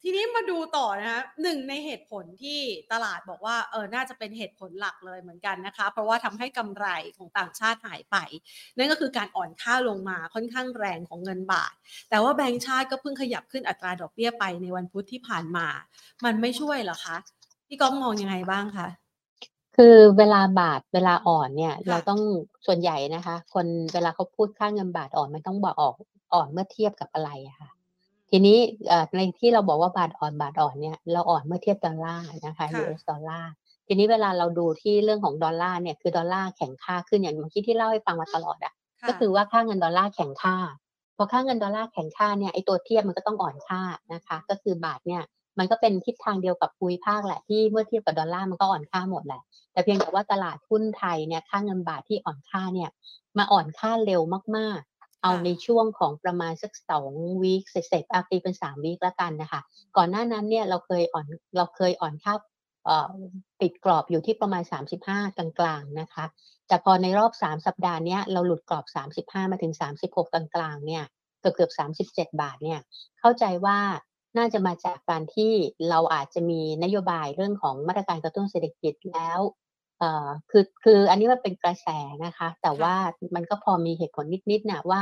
[0.04, 2.60] ทีนี้มาดูต่อนะคะหนึ่งในเหตุผลที่
[2.92, 8.16] ตลาดบอกว่าเออน่าจะเป็นเหตุผลหลักเลยเหมือนกันนะคะ เพราะว่าทำให้กำไรของต่างชาติหายไป
[8.78, 11.74] นั่นก็คือการอ่อนค่าลงมาค่อนข้างแรงของเงินบาท
[12.10, 15.68] แต่ว่าแบงก์ชาติก็เพิ่งขยับขึ้นอัตราดอกเบี้ยไปในวันพุธที่ผ่านมา
[16.26, 17.18] มันไม่ช่วยเหรอคะ
[17.68, 18.88] พี่ก้องมองยังไงบ้างคะ
[19.76, 22.22] คือเวลาบาทเวลาอ่อนเนี่ยค่ะเราต้อง
[22.66, 25.96] ส่วนใหญ่นะคะ คนเวลาเขาพูดค่าเงินบาทอ่อนมันต้องบอกออก
[26.34, 27.70] อ่อนเมื่อเทียบกับอะไรอะค่ะ
[28.30, 33.52] ทีนี้เอ่อในที่เราบอกว่าบาทอ่อนบาทอ่อนเนี่ยเราอ่อนเมื่อเทียบดอลลาร์นะคะค่ะ US ดอลลาร์
[33.88, 40.56] ทีนี้เวลาเราดูที่เรื่องของดอลลาร์เนี่ยคือดอลลาร์แข็งค่าขึ้นอย่างเมื่อกี้ที่เล่าให้ฟังมาตลอดอะค่ะก็คือว่าค่าเงินดอลลาร์แข็งค่า
[41.18, 43.82] พอค่าเงินดอลลาร์แข็งค่าเนี่ยไอตัวเทียบมันก็ต้องอ่อนค่า
[44.14, 45.24] นะคะ ก็คือบาทเนี่ย
[45.60, 52.90] มันก็เป็นทิศทางเดียวกับภูมิภาคแหละที่เมื่อเทียบกับดอลลาร์มันก็อ่อนค่าหมดแหละ แต่เพียงแต่ว่าตลาดหุ้นไทยเนี่ยค่าเงินบาทที่อ่อนค่าเนี่ย
[53.38, 54.22] มาอ่อนค่าเร็ว
[54.58, 59.62] มากๆ เอาในช่วงของประมาณสักสองวีคเสร็จๆอาตีเป็นสามวีคแล้วกันนะคะ
[59.98, 61.28] ก่อนหน้านั้นเนี่ยเราเคยอ่อน
[61.58, 62.34] เราเคยอ่อนค่า
[63.62, 66.26] ติดกรอบอยู่ที่ประมาณ 35 กลางๆนะคะ
[66.68, 68.86] แต่พอในรอบ 3 สัปดาห์เนี้ยเราหลุดกรอบ
[69.34, 71.04] 35 มาถึง 36 กลางๆเนี่ย
[71.42, 72.80] เกือบเกือบ37 บาทเนี่ย
[73.20, 73.78] เข้าใจว่า
[74.38, 75.52] น่าจะมาจากการที่
[75.90, 79.40] เราอาจจะมีนโยบายเรื่องของมาตรการกระตุ้นเศรษฐกิจแล้ว
[80.00, 81.88] เอ่อคือคืออันนี้มันเป็นกระแส
[82.26, 82.96] นะคะ แต่ว่า
[83.36, 85.02] มันก็พอมีเหตุผลนิดๆนะว่า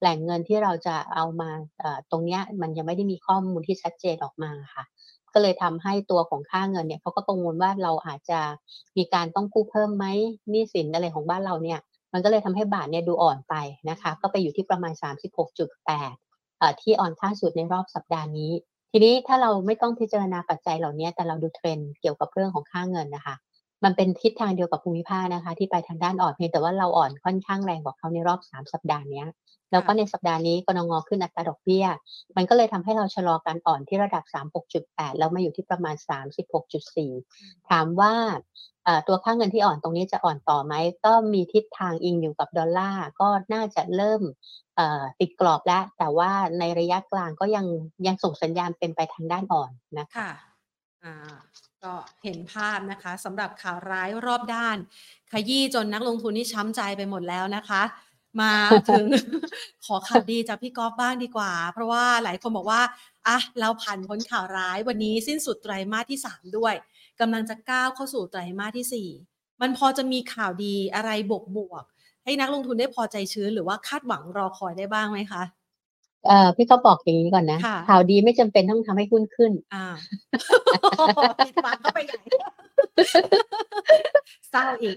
[0.00, 1.50] แหล่งเงินที่เราจะเอามา
[2.10, 4.84] ตรงเนี้ยมันยังไม่ได้มีข้อมูลที่ชัดเจนออกมาค่ะ
[5.34, 8.40] ก็เลยทำให้ตัวของค่าเงินเนี่ยเขาก็กังวลว่าเราอาจจะ
[8.96, 10.06] มีการต้องกู้เพิ่มไหม
[10.50, 11.78] หนี้สินอะไรของบ้านเราเนี่ย
[12.12, 13.54] มันก็เลยทำให้บาทเนี่ยดูอ่อนไป
[13.90, 14.92] นะคะ ก็ไปอยู่ที่ประมาณ
[15.82, 18.52] 36.8ที่อ่อนค่าสุดในรอบสัปดาห์นี้
[18.96, 23.34] ทีนี้ถ้าเราไม่ต้องพิจารณาปัจจัยเหล่านี้ แต่เราดูเทรนด์เกี่ยวกับเรื่องของค่าเงินนะคะ
[23.84, 29.22] มันเป็นทิศทางเดียวกับภูมิภาคนะคะ ที่ไปทางด้านอ่อนเพียงแต่ว่าเราอ่อนค่อนข้างแรงกว่าเขาในรอบ 3 สัปดาห์นี้
[29.72, 31.86] แล้วก็ในสัปดาห์นี้กนงขึ้นอัตราดอกเบี้ย
[32.36, 34.24] มันก็เลยทำให้เราชะลอการอ่อนที่ระดับ
[34.72, 35.94] 36.8 แล้วมาอยู่ที่ประมาณ
[36.62, 38.14] 36.4 ถามว่า
[38.84, 40.74] เอ่อตัวค่าเงินที่อ่อนตรงนี้จะอ่อนต่อไหม
[41.04, 44.22] ก็มีทิศทางอิงอยู่กับดอลลาร์ก็น่าจะเริ่ม
[44.76, 47.66] เอ่อติดกรอบแล้ว แต่ว่าในระยะกลางก็ยัง
[48.06, 50.30] ยังส่งสัญญาณเป็นไปทางด้านอ่อนนะคะค่ะ
[51.04, 51.14] อ่า
[51.84, 51.92] ก็
[52.24, 54.76] เห็นภาพนะคะสำหรับข่าวร้ายรอบด้าน
[55.32, 57.82] ขยี้จนนักลงทุนนี่ช้ำใจไปหมดแล้วนะคะ
[58.40, 58.52] มา
[58.88, 59.04] ถึง
[59.86, 62.82] ขอข่าวดีจากพี่กอฟบ้างดีกว่า เพราะว่าหลายคนบอกว่า
[63.28, 66.74] อะเราผ่านพ้นข่าวร้ายวันนี้สิ้นสุดไตรมาสที่ 3 ด้วย
[67.20, 75.42] กำลังจะก้าวเข้าสู่ไตรมาสที่ 4 มันพอจะมีข่าวดีอะไรบวกบวกๆให้นักลงทุนได้พอใจชื้นหรือว่าคาดหวังรอคอยได้บ้างไหมคะ
[76.26, 79.84] เอ่อพี่ก็บอกอย่างนี้ก่อนนะค่ะข่าวดีไม่จำเป็นต้องทำให้หุ้นขึ้นอ่า
[81.44, 82.20] ปิดปากเข้าไปใหญ่
[84.50, 84.96] เศร้าอีก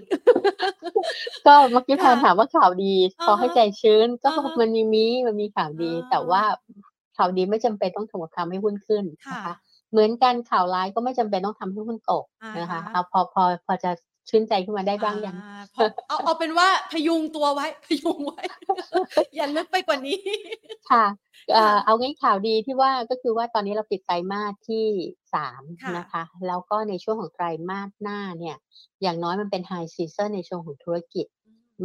[1.45, 6.41] ก็เมื่อกี้พค่ะรถามว่าข่าวดีอ่าพอให้ใจชื้น ก็อ่าฮะมันมีมีมันมีข่าวดีอ่าแต่ว่า
[7.17, 9.55] ข่าวดีไม่จำเป็นต้องทำกับทำให้หุ้นขึ้นค่ะนะคะ
[9.91, 13.91] เหมือนกันข่าวร้ายก็ไม่จำเป็นต้องทำให้หุ้นตกอ่านะคะฮะเอาพอพอพอจะ
[14.29, 18.41] ชื่นใจขึ้นมาได้บ้างยังอ่พอเอาเอาเป็นว่าพยุงตัวไว้ พยุงไว้
[19.35, 20.19] อย่าลึกไปกว่านี้
[20.91, 21.05] ค่ะ
[21.53, 24.85] เอ่อค่ะเอางั้นข่าวดีที่ว่าก็คือว่าตอนนี้เราปิดไตรมาสที่
[25.33, 28.57] สามค่ะนะคะ แล้วก็ในช่วงของไตรมาสหน้าเนี่ย
[29.01, 31.25] อย่างน้อยมันเป็นไฮซีซั n ในช่วงของธุรกิจ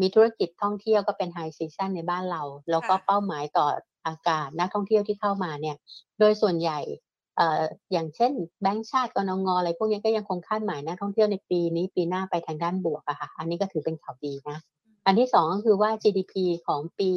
[0.01, 3.67] มีธุรกิจท่องเที่ยวก็เป็นไฮซีซั n ในบ้านเรา แล้วก็ค่ะเป้าหมายต่อ
[4.07, 5.77] อากาศนักท่องเที่ยวที่เข้ามาเนี่ย
[6.19, 6.79] โดยส่วนใหญ่
[7.12, 14.59] เอ่ออย่างเช่นแบงก์ชาติกนงอะไรพวกนี้ก็ยังคงคาดหมายนักท่องเที่ยวในปีนี้ปีหน้าไปทางด้านบวกอะค่ะ อันนี้ก็ถือเป็นข่าวดีนะ
[15.07, 16.35] อันที่สองก็คือว่า GDP
[16.67, 17.11] ของปี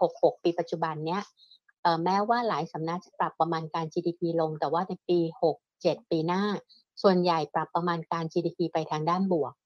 [0.00, 1.22] 66 ปีปัจจุบันเนี้ย
[1.82, 5.18] เอ่อแม้ว่าหลายสำนักจะปรับประมาณการ GDP ลง แต่ว่าในปี
[5.60, 6.42] 67 ปีหน้า
[7.02, 9.65] ส่วนใหญ่ปรับประมาณการ GDP ไปทางด้านบวกค่ะ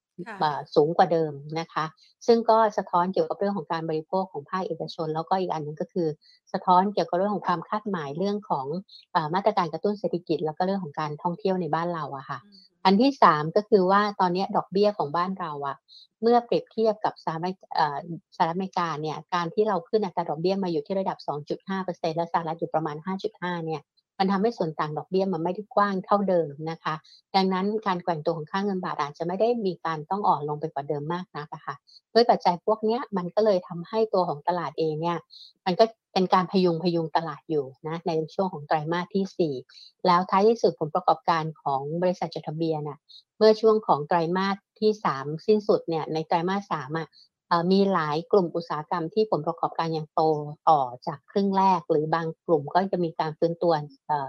[0.75, 1.85] สูงกว่าเดิมนะคะ
[2.27, 6.07] ซึ่งก็สะท้อนเกี่ยวกับเรื่องของการบริโภคของภาคเอกชน แล้วก็อีกอันหนึ่งก็คือ
[6.53, 8.65] สะท้อนเกี่ยวกับเรื่องของความคาดหมายเรื่องของ
[9.11, 15.77] เออมาตรการกระตุ้นเศรษฐกิจ แล้วก็เรื่องของการท่องเที่ยวในบ้านเราอะค่ะอืมอันที่สามก็คือว่าตอนเนี้ยดอกเบี้ยของบ้านเราอะ
[16.21, 17.97] เมื่อเปรียบเทียบกับสหรัฐเอ่อ
[18.35, 23.81] สหรัฐอเมริกาเนี่ยการที่เราขึ้นอัตราดอกเบี้ยมาอยู่ที่ระดับ 2.5%และสหรัฐอยู่ประมาณ 5.5 เนี่ย
[24.23, 26.95] มันทำให้ส่วนต่างดอกเบี้ยมันไม่ได้กว้างเท่าเดิมนะคะ
[27.35, 31.75] ดังนั้นการแกว่งตัวของค่าเงินบาทอาจจะไม่ได้มีการต้องอ่อนลงไปกว่าเดิมมากนักะค่ะ
[32.13, 35.17] ด้วยปัจจัยพวกนี้มันก็เลยทำให้ตัวของตลาดเองเนี่ย
[35.65, 42.99] มันก็เป็นการพยุงพยุงตลาดอยู่นะในช่วงของไตรมาสที่ 4 แล้วท้ายที่สุดผลประกอบการของบริษัทจดทะเบียนน่ะ
[43.37, 47.30] เมื่อช่วงของไตรมาสที่ 3 สิ้นสุดเนี่ยในไตรมาส3อะเอ่อ
[47.71, 50.21] มีหลายกลุ่มอุตสาหกรรมที่ผลประกอบการยังโต
[50.69, 53.73] ต่อจากครึ่งแรก หรือบางกลุ่มก็จะมีการฟื้นตัว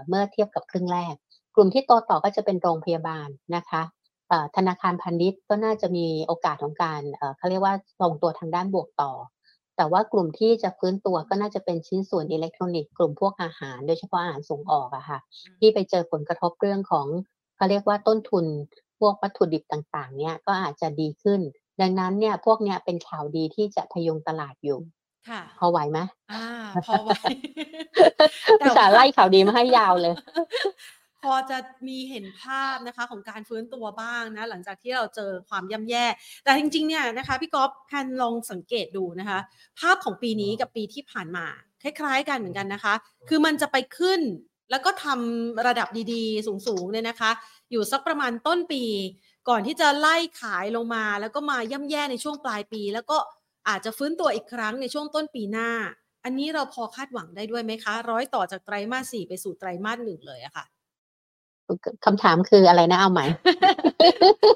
[0.07, 1.13] เมื่อเทียบกับครึ่งแรก
[1.55, 3.81] กลุ่มที่โตต่อก็จะเป็นโรงพยาบาลนะคะ
[4.55, 7.01] ธนาคารพาณิชย์ก็น่าจะมีโอกาสของการ
[7.37, 9.11] เขาเรียกว่าทรงตัวทางด้านบวกต่อ
[9.77, 15.19] แต่ว่ากลุ่มที่จะฟื้นตัวก็น่าจะเป็นชิ้นส่วนอิเล็กทรอนิกส์กลุ่มพวกอาหารโดยเฉพาะอาหารส่งออกอะค่ะ
[15.59, 17.07] ที่ไปเจอผลกระทบเรื่องของ
[17.55, 18.45] เขาเรียกว่าต้นทุน
[18.99, 21.41] พวกวัตถุดิบต่างๆ เนี่ยก็อาจจะดีขึ้น
[21.81, 24.79] ดังนั้นเนี่ยพวกเนี้ยเป็นข่าวดีที่จะพยุงตลาดอยู่
[25.29, 25.99] ค่ะ พอไหวไหม
[26.31, 26.45] อ่า
[26.85, 27.11] พอไหว
[28.59, 30.13] แต่อุตส่าห์ว่าไล่ข่าวดีมาให้ยาวเลย
[31.23, 31.57] พอจะ
[31.87, 36.05] มีเห็นภาพนะคะของการฟื้นตัวบ้างนะ หลังจากที่เราเจอความย่ำแย่
[36.43, 39.39] แต่จริงๆเนี่ยนะคะพี่ก๊อฟแพนลองสังเกตดูนะคะ
[39.79, 41.45] ภาพของปีนี้กับปีที่ผ่านมา
[41.83, 42.93] คล้ายๆ กันเหมือนกันนะคะ
[43.29, 44.21] คือมันจะไปขึ้น
[44.71, 47.31] แล้วก็ทำระดับดีๆ สูงๆเนี่ยนะคะ
[47.71, 48.83] อยู่สักประมาณต้นปี
[49.49, 53.17] ก่อนที่จะไล่ขายลงมา แล้วก็มาย่ำแย่ในช่วงปลายปี แล้วก็
[53.69, 55.69] อาจจะฟื้นตัวอีกครั้งในช่วงต้นปีหน้า
[56.23, 60.65] อันนี้เราพอคาดหวังได้ด้วยไหมคะ ร้อยต่อจากไตรมาสสี่ไปสู่ไตรมาสหนึ่งเลยอะค่ะ
[62.05, 63.25] คำถามคืออะไรนะเอาใหม่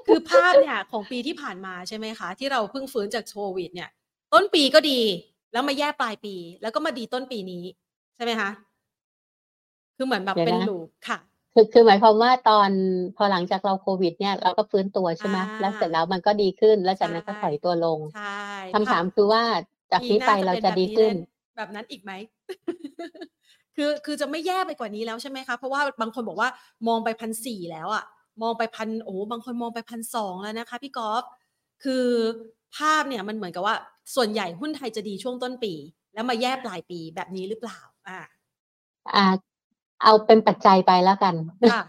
[0.07, 3.89] คือภาพเนี่ยของปีที่ผ่านมาใช่ไหมคะ ที่เราเพิ่งฟื้นจากโควิด เนี่ย
[4.33, 4.99] ต้นปีก็ดี
[5.53, 7.63] แล้วมาแย่ปลายปี แล้วก็มาดีต้นปีนี้
[8.15, 8.49] ใช่ไหมคะ
[9.95, 11.17] คือเหมือนแบบเดี๋ยวเป็นนะลูปค่ะ
[11.59, 12.69] คือคือหมายความว่าตอน
[13.17, 18.41] พอหลังจากเราโควิดเนี่ยเราก็ฟื้นตัวใช่ไหมอ่าแล้วเสร็จแล้วมันก็ดีขึ้น แล้วจากนั้นก็ใช่ถอยตัวลงใช่
[18.73, 19.43] คำถามคือว่า
[19.91, 21.15] จากปีนี้หไปน้เราป็จะแบบดีขึ้น
[21.55, 22.11] แแบบนั้นอีกไหม
[23.75, 26.49] คือคือจะไม่แย่ไปกว่านี้แล้วใช่ไหมคะ เพราะว่าบางคนบอกว่า
[26.87, 28.03] มองไปพันสี่แล้วอะ
[28.41, 31.23] มองไปพันโอ้บางคนมองไปพันสองแล้วนะคะ พี่กอล์ฟ
[31.83, 32.05] คือ
[32.77, 33.75] ภาพเนี่ยมันเหมือนกับว่า
[34.15, 35.73] ส่วนใหญ่หุ้นไทยจะดีช่วงต้นปี
[36.13, 38.19] แล้วมาแย่ปลายปีแบบนี้หรือเปล่า อ่า
[39.15, 39.25] อ่า
[40.03, 41.35] เอาเป็นปัจจัยไปแล้วกัน
[41.71, 41.81] ค่ะ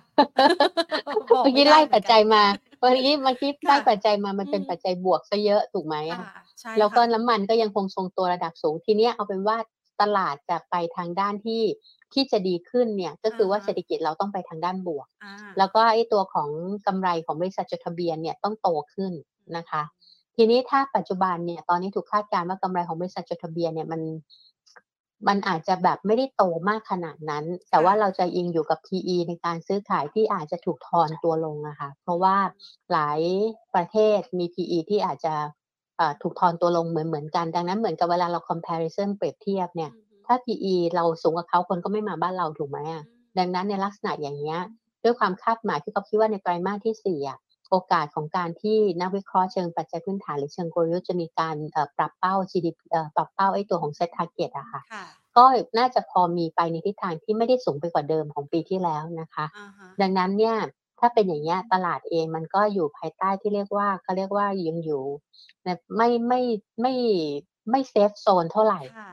[1.42, 2.42] บเมื่อกี้ด้ไล่หมืปันจกันจัยมา
[2.78, 6.28] เมื่อกี้เมื่อกี้ค่ะไล่ปัจจัยมามันเป็นอืมปัจจัยบวกซะเยอะถูกไหมอะค่ะ
[6.60, 9.56] ใช่แล้วก็ค่ะน้ำมันก็ยังคงทรงตัวระดับสูงทีเนี้ยเอาเป็นว่า
[10.00, 11.62] ตลาดจะไปทางด้านที่
[12.14, 16.48] ที่จะดีขึ้นเนี่ยก็คือว่าอ่าฮะเศรษฐกิจเราต้องไปทางด้านบวกอ่าแล้วก็ไอ้ตัวของ
[16.86, 19.12] กำไรของบริษัทจดทะเบียนเนี่ยต้องโตขึ้น
[19.56, 19.82] นะคะ
[20.36, 24.00] ทีนี้ถ้าปัจจุบันเนี่ยตอนนี้ถูกคาดการณ์ว่ากำไรของบริษัทจดทะเบียนเนี่ยมัน
[25.26, 32.36] มันอาจจะแบบไม่ได้โตมากขนาดนั้น แต่ว่าเราจะอิงอยู่กับ PE ในการซื้อขายที่อาจจะถูกทอนตัวลงอะค่ะเพราะว่า
[32.92, 33.20] หลาย
[33.74, 35.34] ประเทศมี PE ที่อาจจะ
[35.96, 39.90] เอ่อถูกทอนตัวลงเหมือนเหมือนกัน ดังนั้นเหมือนกับเวลาเรา comparison เปรียบเทียบเนี่ย
[40.26, 43.02] ถ้า PE เราสูงกว่าเขาคนก็ไม่มาบ้านเราถูกไหมอะ
[43.38, 44.60] ดังนั้นในลักษณะอย่างเงี้ย
[45.04, 47.38] ด้วยความคาดหมายที่เขาคิดว่าในไตรมาสที่สี่อะ
[47.70, 55.04] โอกาสของการที่นักวิเคราะห์เชิงปัจจัยพื้นฐานหรือเชิงกลยุทธ์จะมีการเอ่อปรับเป้า GDP เอ่อปรับเป้าไอ้ตัวของ set target อะค่ะค่ะ
[55.36, 55.44] ก็
[55.78, 60.56] น่าจะพอมีไปในทิศทางที่ไม่ได้สูงไปกว่าเดิมของปีที่แล้วนะคะอ่าฮะดังนั้นเนี่ย
[61.00, 65.02] ถ้าเป็นอย่างเงี้ยตลาดเองมันก็อยู่ภายใต้ที่เรียกว่าเขาเรียกว่ายังอยู่
[65.64, 66.40] ในไม่ไม่
[66.80, 66.94] ไม่
[67.70, 69.10] ไม่เซฟโซนเท่าไหร่ค่ะ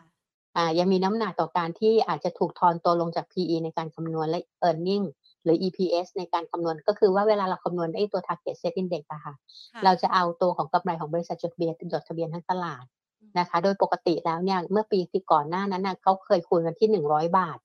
[0.58, 5.06] อ่ายังมีน้ำหนักต่อการที่อาจจะถูกทอนตัวลงจาก PE ในการคำนวณและ earning
[5.46, 9.34] หรือ EPS ในการคำนวณก็คือว่าเวลาเราคำนวณไอ้ตัว target set index อะค่ะ
[9.74, 12.86] ค่ะ เราจะเอาตัวของกำไรของบริษัทจดทะเบียนจดทะเบียนทั้งตลาด
[13.40, 17.58] นะคะ โดยปกติแล้วเนี่ยเมื่อปีที่ก่อนหน้านั้นน่ะเขาเคยคูณกันที่ 100 บาท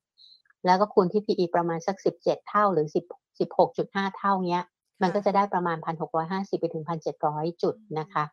[0.67, 3.05] แล้วก็คูณที่ PE ประมาณสัก 17 เท่าหรือ 10
[3.41, 4.63] 16.5 เท่าเนี้ย
[5.03, 5.77] มันก็จะได้ประมาณ
[6.21, 6.85] 1,650 ไปถึง
[7.23, 8.25] 1,700 จุดนะคะ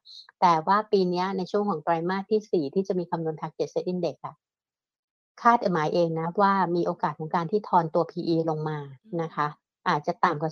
[0.42, 4.36] แต่ว่าปีเนี้ยในช่วงของไตรมาสที่ 4 ที่จะมีคำนวณ target set index อะ
[5.42, 8.78] คาดหมายเองนะว่ามีโอกาสของการที่ทอนตัว PE ลงมา
[9.22, 9.48] นะคะ
[9.90, 10.52] อาจจะต่ำกว่า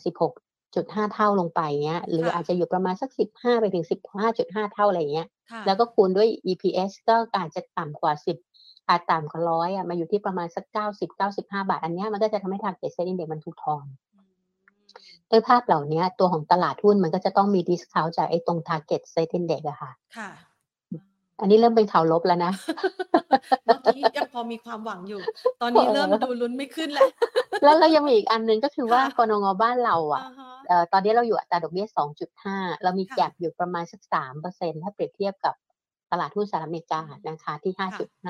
[0.55, 3.85] 16.5 เท่าลงไปเงี้ยหรือค่ะอาจจะอยู่ประมาณสัก 15 ไปถึง
[4.29, 8.37] 15.5 เท่าอะไรเงี้ยค่ะแล้วก็คูณด้วย EPS ก็อาจจะต่ำกว่า 10
[8.89, 14.29] อาจต่ำกว่าร้อยอะมาอยู่ที่ประมาณสัก 90 95 บาท อันเนี้ยมันก็จะทำให้ target set index มันถูกทอนอืม
[15.31, 20.29] ด้วยภาพเหล่านี้ตัวของตลาดหุ้นมันก็จะต้องมี discount จากไอ้ตรง target set index อะค่ะค่ะ
[21.39, 22.51] อันนี้เริ่มเป็นข่าวลบแล้วนะ
[23.65, 25.19] เมื่อกี้ยังพอมีความหวังอยู่
[25.61, 27.07] ตอนนี้เริ่มดูลุ้นไม่ขึ้นแล้ว
[27.63, 31.87] แล้วแล้วยังมีอีกอันหนึ่งก็คือว่าค่ะกนงบ้านเราอะอ่าฮะเอ่อตอนนี้เราอยู่อัตราดอกเบี้ย
[32.35, 35.55] 2.5 เรามีค่ะแก็บอยู่ประมาณสัก3เปอร์เซ็นถ้าเปรียบเทียบกับ
[36.11, 37.73] ตลาดหุ้นสหรัฐอเมริกานะคะที่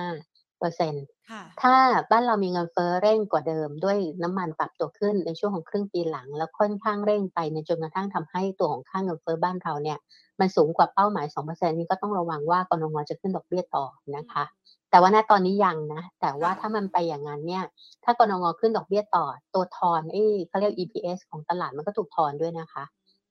[0.02, 0.94] 5.5เปอร์เซ็น
[1.30, 1.76] ค่ะถ้า
[2.12, 9.98] บ้านเรามีเงินเฟ้อเร่งกว่าเดิมด้วยน้ำมันปรับตัวขึ้นในช่วงของครึ่งปีหลัง แล้วค่อนข้างเร่งไปในจนกระทั่งทำให้ตัวของค่าเงินเฟ้อบ้านเราเนี่ย
[10.40, 13.86] มันสูงกว่าเป้าหมาย 2%นี้ก็ต้องระวังว่ากนงจะขึ้นดอกเบี้ยต่อ
[14.18, 14.44] นะคะ
[14.90, 17.64] แต่ว่าณตอนนี้ยังนะ แต่ว่าค่ะถ้ามันไปอย่างนั้นเนี่ย
[18.04, 22.84] ถ้ากนงขึ้นดอกเบี้ยต่อ ตัวทอนเอ้ยเขาเรียก EPS ของตลาดมันก็ถูกทอนด้วยนะคะ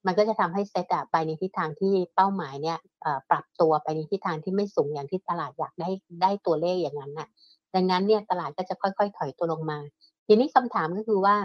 [0.07, 5.91] มันก็จะทำให้เซตอะไปในทิศทางที่เป้าหมายเนี่ยเอ่อปรับตัวไปในทิศทางที่ไม่สูงอย่างที่ตลาดอยากได้
[6.23, 7.29] ได้ตัวเลขอย่างนั้นน่ะ
[7.75, 9.79] ดังนั้นเนี่ยตลาดก็จะค่อยๆ ถอยตัวลงมา
[10.27, 11.37] ทีนี้คำถามก็คือว่า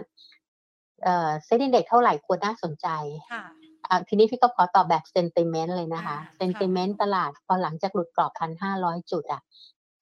[1.04, 2.88] เอ่อเซ็นดีเด็กเท่าไหร่ควรน่าสนใจ
[3.32, 3.59] ค่ะอะ
[4.08, 9.42] ทีนี้พี่ก็ขอตอบแบบเซนติเมนต์เลยนะคะอ่าเซนติเมนต์ตลาดพอหลังจากหลุดกรอบพันห้าร้อยจุดอะ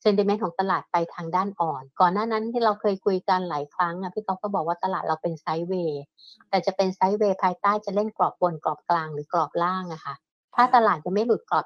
[0.02, 6.04] เซนติเมนต์ของตลาดไปทางด้านอ่อน ก่อนหน้านั้นที่เราเคยคุยกันหลายครั้งอะพี่ก๊อฟก็บอกว่าตลาดเราเป็นไซด์เวย์
[6.50, 10.16] แต่จะเป็นไซด์เวย์ภายใต้จะเล่นกรอบบนกรอบกลางหรือกรอบล่างอะค่ะ
[10.56, 11.66] ถ้าตลาดจะไม่หลุดกรอบ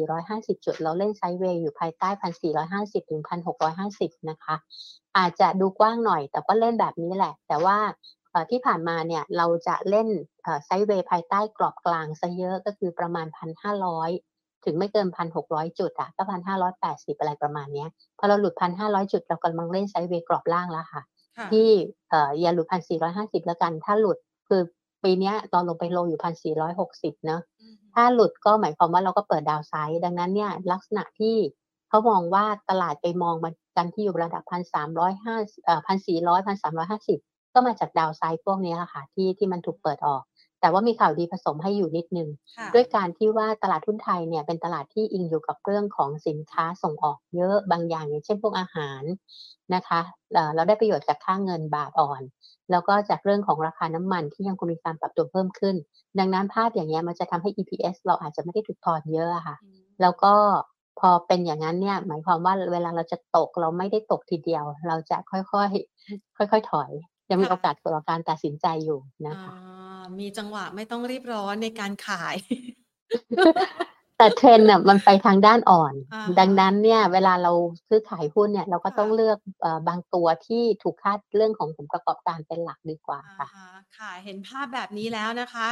[0.00, 2.08] 1,450 จุด เราเล่นไซด์เวย์อยู่ภายใต้
[2.60, 3.22] 1,450 ถึง
[3.76, 4.54] 1,650 นะคะ
[5.16, 8.19] อาจจะดูกว้างหน่อยแต่ก็เล่นแบบนี้แหละ แต่ว่าเอ่อ
[8.50, 10.08] ที่ผ่านมาเนี่ยเราจะเล่น
[10.64, 13.26] ไซด์เวย์ภายใต้กรอบกลางซะเยอะก็คือประมาณ
[13.94, 15.06] 1,500 ถึงไม่เกิน
[15.42, 16.22] 1,600 จุดอะก็
[16.72, 17.88] 1,580 อะไรประมาณเนี้ย
[18.18, 21.02] พอเราหลุด 1,500 จุดเรากำลังเล่นไซด์เวย์กรอบล่างแล้วค่ะ
[21.50, 21.68] ที่
[22.40, 22.66] อย่าหลุด
[23.06, 24.62] 1,450 แล้วกัน ถ้าหลุดคือ
[25.02, 27.42] ปีนี้ตอนลงไปโลอยู่ 1,460 เนาะ
[27.94, 31.36] ถ้าหลุดก็หมายความว่าเราก็เปิดดาวไซด์ดังนั้นเนี่ยลักษณะที่
[31.88, 34.42] เขามองว่าตลาดไปมองมันกันที่อยู่ระดับ
[35.04, 40.22] 1,350เอ่อ1,400 1,350 ก็มาจากดาวไซด์พวกเนี้ยค่ะที่ที่มันถูกเปิดออก
[40.60, 49.02] แต่ว่ามีข่าวดีผสมให้อยู่นิดนึงค่ะด้วยการที่ว่าตลาดหุ้นไทยเนี่ยเป็นตลาดที่อิงอยู่กับเรื่องของสินค้าส่งออกเยอะบางอย่างอย่างเช่นพวกอาหาร
[49.74, 50.00] นะคะ
[50.32, 52.22] เอ่อเราได้ประโยชน์จากค่าเงินบาทอ่อน
[52.70, 55.76] แล้วก็จากเรื่องของราคาน้ำมันที่ยังคงมีการปรับตัวเพิ่มขึ้น
[56.18, 60.34] ดังนั้นภาพอย่างเงี้ยมันจะทำให้ EPS เราอาจจะไม่ได้ถูกทอนเยอะอะค่ะอืมแล้วก็
[61.00, 66.90] พอเป็นอย่างนั้นเนี่ยหมายความว่าเวลาเราจะตกเราไม่ได้ตกทีเดียว เราจะค่อยๆค่อยๆถอย
[67.30, 69.52] ยังมีค่ะโอกาสต่อการตัดสินใจอยู่นะอ่าคะ
[70.18, 72.36] มีจังหวะไม่ต้องรีบร้อนในการขาย
[74.16, 77.52] แต่เทรนด์น่ะมันไปทางด้านอ่อนอ่าดังนั้นเนี่ย เวลาเรา
[77.88, 83.66] ซื้อขายหุ้นเนี่ย เราก็ค่ะต้องเลือกเอ่อบางตัวที่ถูกคาดเรื่องของผลประกอบการเป็นหลักดีกว่าอ่าค่ะฮะ
[83.98, 85.68] ค่ะ เห็นภาพแบบนี้แล้วนะคะ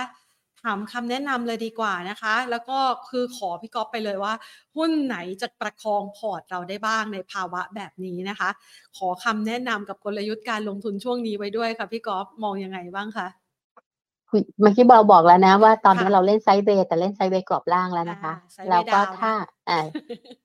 [0.64, 2.78] ถามคำแนะนำเลยดีกว่านะคะ แล้วก็
[3.10, 4.34] คือขอพี่ก๊อฟไปเลยว่า
[4.76, 8.50] หุ้นไหนจะประคองพอร์ตเราได้บ้างในภาวะแบบนี้นะคะ
[8.96, 13.28] ขอคำแนะนำกับกลยุทธ์การลงทุนช่วงนี้ไว้ด้วยค่ะพี่ก๊อฟมองยังไงบ้างคะ
[14.30, 19.32] คุยเมื่อกี้เราบอกแล้วนะ ว่าตอนนี้ค่ะเราเล่นไซด์เวย์แต่เล่นไซด์เวย์กรอบล่างแล้วนะคะอ่าไซด์เวย์แล้วก็ดาวน์นะถ้า
[19.68, 19.78] อ่า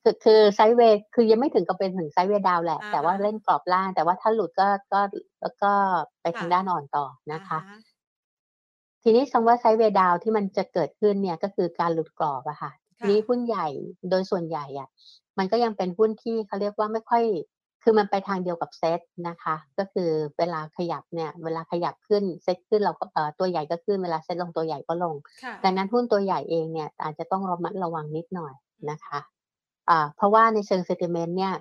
[0.03, 5.01] คือคือไซด์เวย์คือยังไม่ถึงกับเป็นถึงไซด์เวย์ดาวน์แหละอ่าแต่ว่าฮะเล่นกรอบล่าง แต่ว่าถ้าหลุดก็ก็
[5.41, 5.71] แล้วก็
[6.21, 7.92] ไปทางค่ะด้านอ่อนต่อนะคะอ่าฮ
[9.03, 13.67] ทีนี้คำว่าไซด์เวย์ดาวน์ที่มันจะเกิดขึ้นเนี่ยก็คือการหลุดกรอบอะค่ะทีค่ะนี้หุ้นใหญ่
[14.09, 14.89] โดยส่วนใหญ่อะ
[15.37, 17.23] มันก็ยังเป็นหุ้นที่เขาเรียกว่าไม่ค่อย
[17.83, 28.53] คือมันไปทางเดียวกับเซตนะคะ ก็คือเวลาขยับเนี่ย เวลาขยับขึ้นเซตขึ้นเราก็เอ่อตัวใหญ่ก็ขึ้นเวลาเซตลงตัวใหญ่ก็ลงค่ะดังนั้นหุ้นตัวใหญ่เองเนี่ยอาจจะต้องระมัดระวังนิดหน่อย
[28.89, 29.19] นะคะ
[29.89, 31.53] อ่าเพราะว่าในเชิงเซติเมนต์เนี่ย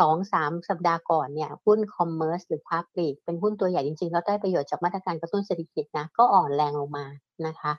[0.00, 7.06] สองสามสัปดาห์ก่อนเนี่ยหุ้นคอมเมอร์สหรือค้าปลีกเป็นหุ้นตัวใหญ่จริงๆ แล้วได้ประโยชน์จากมาตรการกระตุ้นเศรษฐกิจนะก็อ่อนแรงลงมา
[7.46, 7.72] นะคะ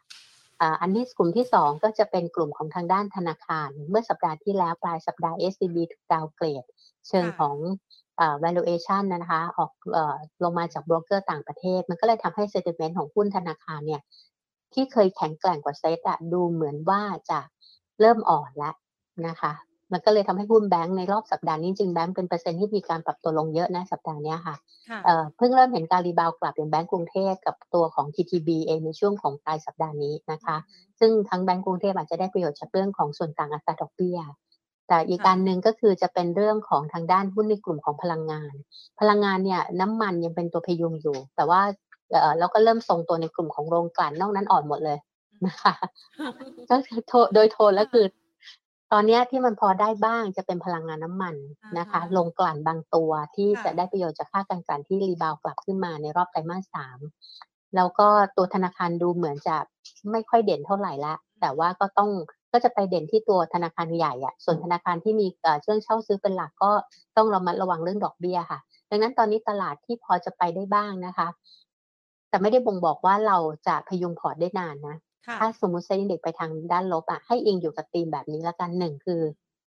[0.61, 6.63] อ่าอันนี้กลุ่มที่สองก็จะเป็นกลุ่มของทางด้านธนาคาร เมื่อสัปดาห์ที่แล้วปลายสัปดาห์ SCB ถูกดาวเกรด
[7.07, 7.55] เชิงค่ะของ
[8.19, 14.01] อ่า valuation นะคะออกเอ่อลงมาจากโบรกเกอร์ต่างประเทศ มันก็เลยทำให้ sentiment ของหุ้นธนาคารเนี่ย
[14.73, 17.39] ที่เคยแข็งแกร่งกว่าเซตอะดูเหมือนว่าจะ
[17.99, 18.75] เริ่มอ่อนแล้ว
[19.27, 19.53] นะคะ
[19.91, 24.55] มันก็เลยทำให้หุ้นแบงก์ในรอบสัปดาห์นี้จริงแบงก์เป็นเปอร์เซ็นต์ที่มีการปรับตัวลงเยอะนะสัปดาห์เนี้ยค่ะ
[24.89, 30.57] ค่ะเอ่อเพิ่งเริ่มเห็นการ rebound กลับอย่างแบงก์กรุงเทพกับตัวของ TTB เองในช่วงของปลายสัปดาห์นี้นะคะ
[30.99, 34.19] ซึ่งทั้งแบงก์กรุงเทพอาจจะได้ประโยชน์จากเรื่องของส่วนต่างอัตราดอกเบี้ย
[34.87, 38.53] แต่อีกค่ะการหนึ่งก็คือจะเป็นเรื่องของทางด้านหุ้นในกลุ่มของพลังงาน
[38.99, 41.61] พลังงานเนี่ยน้ำมันยังเป็นตัวพยุงอยู่ แต่ว่า
[42.11, 44.97] เอ่อเราก็เริ่มทรงตัวในกลุ่มของโรงกลั่นนอกนั้นอ่อนหมดเลย
[45.45, 45.73] นะคะ
[46.69, 48.05] ก็คือโทโดยโทนแล้วคือ
[48.93, 51.35] ตอนเนี้ยที่มันพอได้บ้างจะเป็นพลังงานน้ำมัน
[51.77, 56.99] นะคะอ่าฮะโรงกลั่นบางตัวที่ค่ะจะได้ประโยชน์จากค่าการกลั่นที่ rebound กลับขึ้นมาในรอบไตรมาสสาม
[57.75, 59.55] แล้วก็ตัวธนาคารดูเหมือนจะ
[60.11, 62.09] ไม่ค่อยเด่นเท่าไหร่ละแต่ว่าก็ต้อง
[62.53, 66.71] ก็จะไปเด่นที่ตัวธนาคารใหญ่อะส่วนธนาคารที่มีเอ่อเรื่องเช่าซื้อเป็นหลักก็
[67.17, 71.27] ต้องระมัดระวังเรื่องดอกเบี้ยค่ะ ดังนั้นตอนนี้ตลาดที่พอจะไปได้บ้างนะคะ
[72.29, 74.95] แต่ไม่ได้บ่งบอกว่าเราจะพยุงพอร์ตได้นานนะ
[75.27, 79.21] ค่ะ ถ้าสมมติเซ็นดีเด็กไปทางด้านลบอะให้อิงอยู่กับธีมแบบนี้ละกันหนึ่งคือ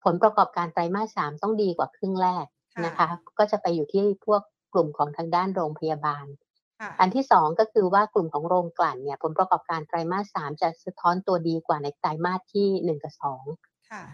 [0.04, 2.46] ผลประกอบการไตรมาสสามต้องดีกว่าครึ่งแรก
[2.86, 4.42] นะคะ ก็จะไปอยู่ที่พวก
[4.74, 6.26] กลุ่มของทางด้านโรงพยาบาล
[7.00, 13.46] อันที่สองก็คือว่ากลุ่มของโรงกลั่นเนี่ยผลประกอบการไตรมาสสามจะสะท้อนตัวดีกว่าในไตรมาสที่หนึ่งกับสอง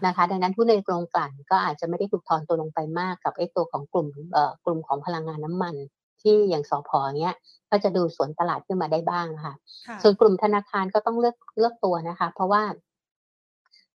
[0.06, 5.74] นะคะดังนั้นหุ้นในโรงกลั่นก็อาจจะไม่ได้ถูกทอนตัวลงไปมากกับไอ้ตัวของกลุ่มเอ่อกลุ่มของพลังงานน้ำมัน
[6.22, 7.34] ที่อย่างสอพอเนี้ย
[7.70, 9.54] ก็จะดูสวนตลาดขึ้นมาได้บ้างค่ะ
[10.02, 12.62] ส่วนกลุ่มธนาคารก็ต้องเลือกเลือกตัวนะคะ เพราะว่า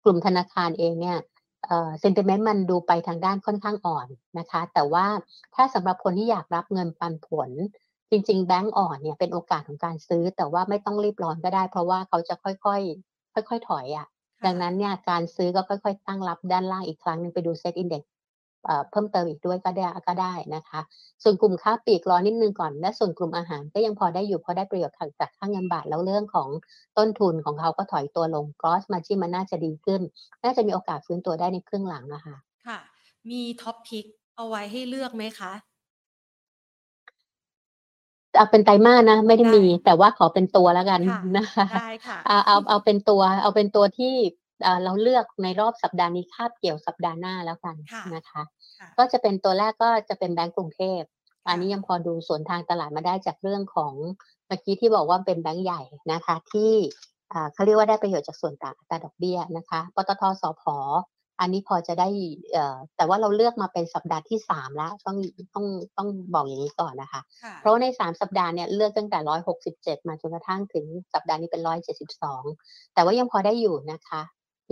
[0.03, 1.17] กลุ่มธนาคารเองเนี่ย
[1.65, 4.07] เอ่อเซนติเมนต์มันดูไปทางด้านค่อนข้างอ่อน
[4.39, 5.05] นะคะ แต่ว่า
[5.55, 7.49] ถ้าสำหรับคนที่อยากรับเงินปันผล
[8.11, 14.07] จริง ๆ แบงก์อ่อนเนี่ยเป็นโอกาสของการซื้อ แต่ว่าไม่ต้องรีบร้อนก็ได้ เพราะว่าเขาจะค่อยๆค่อย ๆ ถอยอะ่ะ
[14.45, 18.03] ดังนั้นเนี่ยการซื้อก็ค่อย ๆ ตั้งรับด้านล่างอีกครั้งหนึ่งไปดู SET Index
[18.91, 20.79] เพิ่มเติมอีกด้วยก็ได้ก็ได้นะคะ
[21.23, 26.49] ส่วนกลุ่มค้าปลีกรอนิดนึงก่อน และส่วนกลุ่มอาหารก็ยังพอได้อยู่พอได้ประโยชน์จากค่าเงินบาทแล้วเรื่องของ
[26.97, 30.01] ต้นทุนของเขาก็ถอยตัวลง gross margin ที่มันน่าจะดีขึ้น
[30.43, 32.35] น่าจะมีโอกาสฟื้นตัวได้ในครึ่งหลังนะคะ
[32.67, 32.79] ค่ะ
[33.31, 34.05] มี top pick
[34.35, 35.51] เอาไว้ให้เลือกไหมคะ
[38.37, 41.01] เอาเป็นไตรมาสนะไม่ได้มี แต่ว่าขอเป็นตัวแล้วกัน
[41.37, 44.13] นะคะได้ค่ะเอาเอาเอาเป็นตัว เอาเป็นตัวที่
[44.83, 47.75] เราเลือกในรอบสัปดาห์นี้คาบเกี่ยวสัปดาห์หน้าแล้วกัน
[48.15, 48.41] นะคะ
[48.97, 51.01] ก็จะเป็นตัวแรกก็จะเป็นแบงก์กรุงเทพ
[51.47, 53.93] อันนี้ยังพอดูส่วนทางตลาดมาได้จากเรื่องของ
[54.47, 55.81] เมื่อกี้ที่บอกว่าเป็นแบงก์ใหญ่
[56.13, 56.73] นะคะ ที่
[57.53, 60.63] เขาเรียกว่าได้ประโยชน์จากส่วนต่างอัตราดอกเบี้ยนะคะปตทสพ
[61.39, 62.07] อันนี้พอจะได้
[62.97, 65.17] แต่ว่าเราเลือกมาเป็นสัปดาห์ที่สามแล้วต้อง
[65.53, 65.65] ต้อง
[65.97, 67.21] ต้องบอกอย่างนี้ก่อนนะคะ
[67.61, 72.43] เพราะในสามสัปดาห์เนี่ยเลือกตั้งแต่ร้อยหกสิบเจ็ดมาจนกระทั่งถึงสัปดาห์นี้เป็นร้อยเจ็ดสิบสอง
[72.93, 74.21] แต่ว่ายังพอได้อยู่นะคะ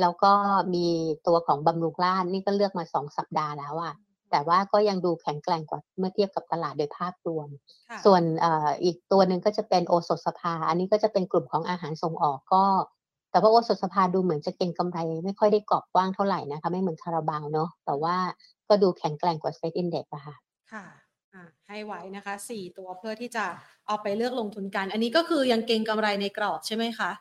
[0.02, 0.34] แล้วก็
[0.76, 0.88] มี
[1.28, 3.94] ตัวของบำรุงราชนี่ก็เลือกมาสองสัปดาห์แล้วอะ
[4.32, 7.48] แต่ว่าก็ยังดูแข็งแกร่งกว่าเมื่อเทียบกับตลาดโดยภาพรวม
[8.06, 8.46] ส่วนอ
[8.84, 12.64] อีกตัวหนึ่งก็จะเป็นโอสถสภา อันนี้ก็จะเป็นกลุ่มของอาหารส่งออกก็
[13.32, 18.16] แต่ว่าโอสถสภาดูเหมือนจะเก็งกำไร ไม่ค่อยได้กรอบกว้างเท่าไหร่นะคะไม่เหมือนคาราบาวเนาะแต่ว่า
[18.70, 20.36] ก็ดูแข็งแกร่งกว่าเซ็ตอินเด็กซ์อะค่ะ
[20.74, 20.86] ค่ะ
[21.68, 23.46] ให้ไว้นะคะสี่ตัวเพื่อที่จะ
[23.88, 27.12] เอาไปเลือกลงทุนกัน อันนี้ก็คือยังเก็งกำไรในกรอบใช่ไหมคะ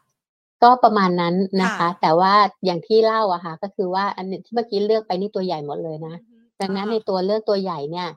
[0.62, 6.14] ก็ประมาณนั้นนะคะ แต่ว่าอย่างที่เล่าอะค่ะ ก็คือว่าอันที่เมื่อกี้เลือกไปนี่ตัวใหญ่หมดเลยนะ
[6.61, 8.09] ดังนั้นในตัวเลือกตัวใหญ่เนี่ย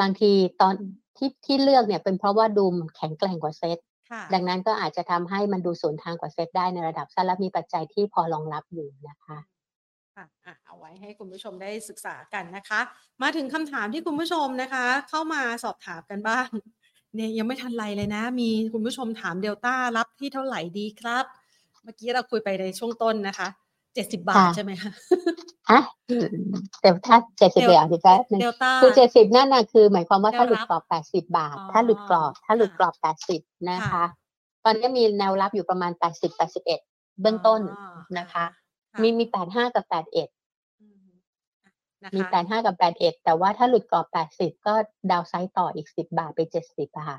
[0.00, 0.74] บางทีตอน
[1.16, 3.78] ที่ที่เลือกเนี่ยเป็นเพราะว่าดูมแข็งแกร่งกว่าเซต
[4.34, 9.38] ดังนั้นก็อาจจะทำให้มันดูสวนทางกว่าเซตได้ในระดับสั้นและมีปัจจัยที่พอรองรับอยู่นะคะ
[10.44, 12.80] ค่ะเอาไว้ให้คุณผู้ชมได้ศึกษากันนะคะ
[13.22, 16.48] มาถึงคำถามที่คุณผู้ชมนะคะ เข้ามาสอบถามกันบ้าง
[17.14, 21.24] เนี่ยยังไม่ทันไรเลยนะ มีคุณผู้ชมถามเดลต้ารับที่เท่าไหร่ดีครับ
[21.84, 23.48] เมื่อกี้เราคุยไปในช่วงต้นนะคะ
[23.94, 24.90] เจ็ดสิบาทใช่ไหมคะ
[25.70, 25.80] ฮะ
[26.80, 28.16] แต่ถ้าเจ็ดสิบเดียวสิคะ
[28.82, 34.04] คือเจ็ดสิบนั่นน่ะคือ หมายความว่าถ้าหลุดกรอบแปดสิบาท ถ้าหลุดกรอบ ถ้าหลุดกรอบแปดสิบนะคะ
[34.64, 36.80] ตอนนี้มีแนวรับอยู่ประมาณแปดสิบแปดสิบเอ็ด
[37.20, 37.60] เบื้องต้น
[38.18, 38.44] นะคะ
[39.02, 40.28] มีมีแปดห้ากับแปดเอ็ด
[42.16, 44.74] มีแปดห้ากับแปดเอ็ดแต่ว่าถ้าหลุดกรอบแปดสิบก็
[45.10, 47.18] ดาวไซต์ต่ออีกสิบบาทไปเจ็ดสิบอะค่ะ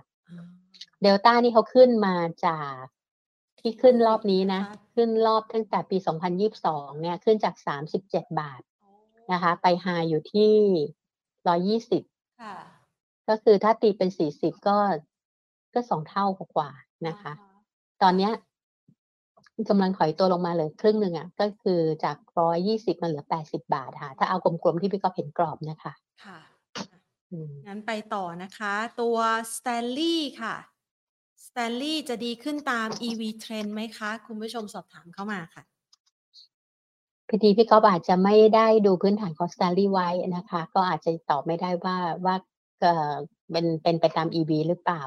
[1.02, 2.84] เดลต้านี่เขาขึ้นมาจาก
[3.68, 4.62] ที่ขึ้นรอบนี้นะ
[4.96, 5.98] ขึ้นรอบตั้งแต่ปี
[6.50, 7.56] 2022 เนี่ยขึ้นจาก
[7.98, 8.62] 37 บาท
[9.32, 10.54] นะคะ ไปหาอยู่ที่
[11.94, 14.78] 120 ก็คือถ้าตีเป็น 40 ก็
[15.74, 16.26] ก็สองเท่า
[16.56, 16.70] กว่า
[17.08, 17.32] นะคะ
[18.02, 18.32] ตอนเนี้ย
[19.70, 26.40] กำลังถอยตัวลงมาเลยครึ่งหนึ่งอะ ก็คือจากร้อยยี่สิบมาเหลือแปดสิบบาทค่ะ ถ้าเอากลมๆที่พี่ก็เห็นกรอบนะคะ ค่ะ
[27.68, 29.18] งั้นไปต่อนะคะ ตัว
[29.56, 30.75] สแตนลี่ค่ะส
[31.58, 35.64] แตนลีย์จะดีขึ้นตาม EV Trend ไหมคะ คุณผู้ชมสอบถามเข้ามาค่ะ
[37.28, 42.36] พอดีพี่กอล์ฟอาจจะไม่ได้ดูพื้นฐานของสแตนลีย์ไว้นะคะ ก็อาจจะตอบไม่ได้ว่าว่า
[43.52, 45.02] เป็นเป็นไปตาม EV หรือเปล่า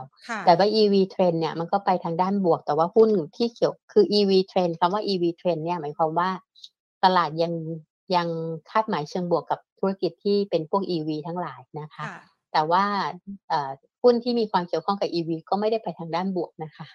[0.47, 6.31] แต่ว่า EV Trend เนี่ยมันก็ไปทางด้านบวกแต่ว่าหุ้นที่เกี่ยวคือ EV Trend คำว่า EV Trend เนี่ยหมายความว่า
[7.05, 7.53] ตลาดยัง
[8.15, 8.29] ยัง
[8.71, 12.05] คาดหมายเชิงบวกกับธุรกิจที่เป็นพวก EV ทั้งหลายนะคะ
[12.59, 12.87] แต่ว่า
[14.03, 16.87] หุ้นที่มีความเกี่ยวข้องกับ EV ก็ไม่ได้ไปทางด้านบวกนะคะ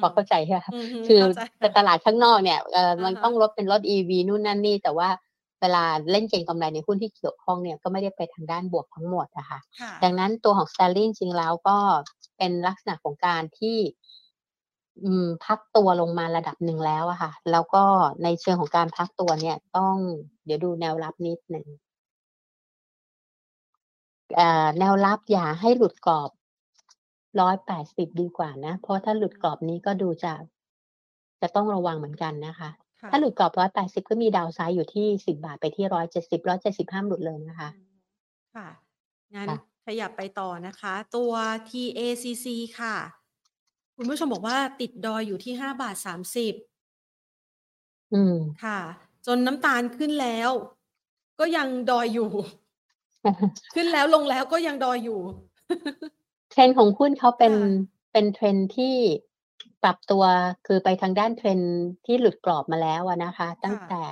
[0.00, 0.60] พอเข้าใจใช่ไหม
[1.06, 1.20] คือ
[1.76, 2.60] ตลาดข้างนอกเนี่ย
[3.04, 5.08] มันต้องรถเป็นรถ EV นู่นนั่นนี่ แต่ว่า
[5.60, 9.58] เวลาเล่นเก่งกำไรในหุ้นที่เกี่ยวข้องเนี่ยก็ไม่ได้ไปทางด้านบวกทั้งหมดนะคะ
[10.04, 11.76] ดังนั้นตัวของ Sterling จริงแล้วก็
[12.38, 13.78] เป็นลักษณะของการที่
[15.44, 17.84] พักตัวลงมาระดับหนึ่งแล้วอะค่ะ แล้วก็
[18.22, 19.96] ในเชิงของการพักตัวเนี่ยต้อง
[20.44, 21.66] เดี๋ยวดูแนวรับนิดหนึ่ง
[24.78, 26.30] แนวรับอย่าให้หลุดกรอบ
[27.40, 30.32] ร้อยแปดสิบดีกว่านะ เพราะถ้าหลุดกรอบนี้ก็ดูจะ
[31.40, 32.70] จะต้องระวังเหมือนกันนะคะ
[33.10, 37.68] ถ้าหลุดกรอบร้อยแปดสิบก็มีดาวไซด์อยู่ที่สิบาทไปที่ร้อยเจ็ดสิบร้อยเจ็ดสิบห้ามหลุดเลยนะคะ
[38.54, 38.68] ค่ะ
[39.34, 39.48] งั้น
[39.86, 41.32] ขยับไปต่อนะคะ ตัว
[41.68, 42.46] TACC
[42.78, 42.96] ค่ะ
[43.96, 46.54] คุณผู้ชมบอกว่าติดดอยอยู่ที่ห้าบาทสามสิบ
[48.12, 48.80] อืมค่ะ
[49.26, 50.50] จนน้ำตาลขึ้นแล้ว
[51.40, 52.30] ก็ยังดอยอยู่
[53.74, 55.20] ขึ้นแล้วลงแล้วก็ยังดอยอยู่
[56.50, 58.94] เทรนด์ของหุ้นเขาเป็นค่ะเป็นเทรนด์ที่
[59.82, 60.24] ปรับตัว
[60.66, 61.74] คือไปทางด้านเทรนด์
[62.06, 64.02] ที่หลุดกรอบมาแล้วอะนะคะ ตั้งค่ะแต่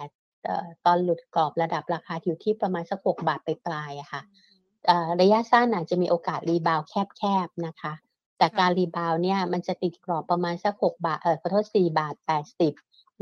[0.44, 4.22] เอ่อตอนหลุดกรอบระดับราคาอยู่ที่ประมาณสักหกบาทไปปลายๆอะค่ะ
[4.86, 7.92] เอ่อระยะสั้นอาจจะมีโอกาส rebound แคบๆนะคะ
[8.38, 12.72] แต่ค่ะการ rebound เนี่ยมันจะติดกรอบประมาณสักหกบาทเออขอโทษสี่บาทแปดสิบ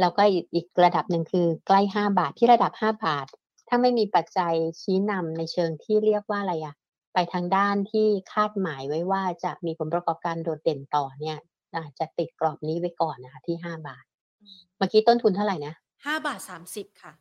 [0.00, 3.26] แล้วก็อีกอีกระดับหนึ่งคือใกล้ห้าบาทที่ระดับห้าบาท
[3.68, 6.74] ถ้าไม่มีปัจจัยชี้นำในเชิงที่เรียกว่าอะไรอะ
[7.14, 11.38] ไปทางด้านที่คาดหมายไว้ว่าจะมีผลประกอบการโดดเด่นต่อเนี่ย
[11.76, 14.04] อาจจะติดกรอบนี้ไว้ก่อนนะคะที่ห้าบาท
[14.42, 17.12] อืมเมื่อกี้ต้นทุนเท่าไหร่นะห้าบาทสามสิบค่ะ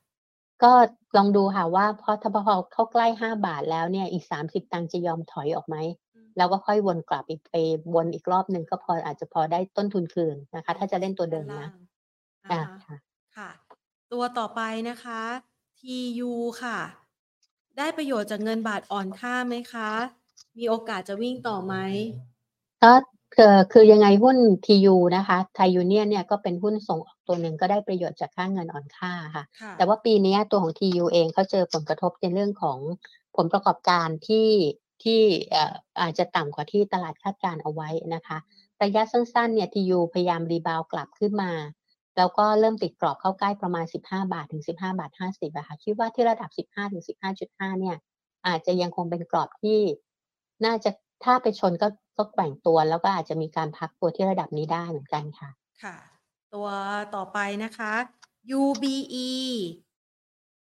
[0.63, 0.71] ก็
[1.17, 5.77] ลองดูค่ะว่าพอถ้าพอเข้าใกล้ห้าบาทแล้วเนี่ยอีกสามสิบตังค์จะยอมถอยออกไหม
[6.15, 7.55] อืมแล้วก็ค่อยวนกลับอีกไป
[7.95, 11.71] วนอีกรอบหนึ่งก็พออาจจะพอได้ต้นทุนคืนนะคะ ถ้าจะเล่นตัวเดิมด้านนะล่าง
[12.45, 12.97] อ่าอ่าฮะค่ะ
[13.37, 13.49] ค่ะ
[14.11, 15.21] ตัวต่อไปนะคะ
[15.85, 16.31] TU
[16.63, 16.79] ค่ะ
[17.77, 19.91] ได้ประโยชน์จากเงินบาทอ่อนค่าไหมคะ
[20.57, 21.75] มีโอกาสจะวิ่งต่อไหม
[22.83, 22.93] ก็
[23.35, 32.79] คือคือยังไงหุ้น TU นะคะไทยยูเนียเนี่ยก็เป็นหุ้นส่งออกตัวหนึ่งก็ได้ประโยชน์จากค่าเงินอ่อนค่าค่ะค่ะแต่ว่าปีเนี้ยตัวของ TU เองเขาเจอผลกระทบในเรื่องของ
[33.35, 34.49] ผลประกอบการที่
[35.03, 35.21] ที่
[35.51, 38.37] เอ่ออาจจะต่ำกว่าที่ตลาดคาดการณ์เอาไว้นะคะ
[38.83, 41.51] ระยะสั้นๆเนี่ย TU พยายาม rebound กลับขึ้นมา
[42.17, 47.03] แล้วก็เริ่มติดกรอบเข้าใกล้ประมาณ 15 บาทถึง 15 บาท 50อะค่ะคิดว่าที่ระดับ 15ถึง
[47.41, 47.97] 15.5 เนี่ย
[48.47, 49.79] อาจจะยังคงเป็นกรอบที่
[50.65, 50.89] น่าจะ
[51.23, 51.87] ถ้าไปชนก็
[52.17, 55.49] ก็แกว่งตัว แล้วก็อาจจะมีการพักตัวที่ระดับนี้ได้เหมือนกันค่ะ
[55.83, 55.95] ค่ะ
[56.53, 56.67] ตัว
[57.15, 57.93] ต่อไปนะคะ
[58.61, 59.31] UBE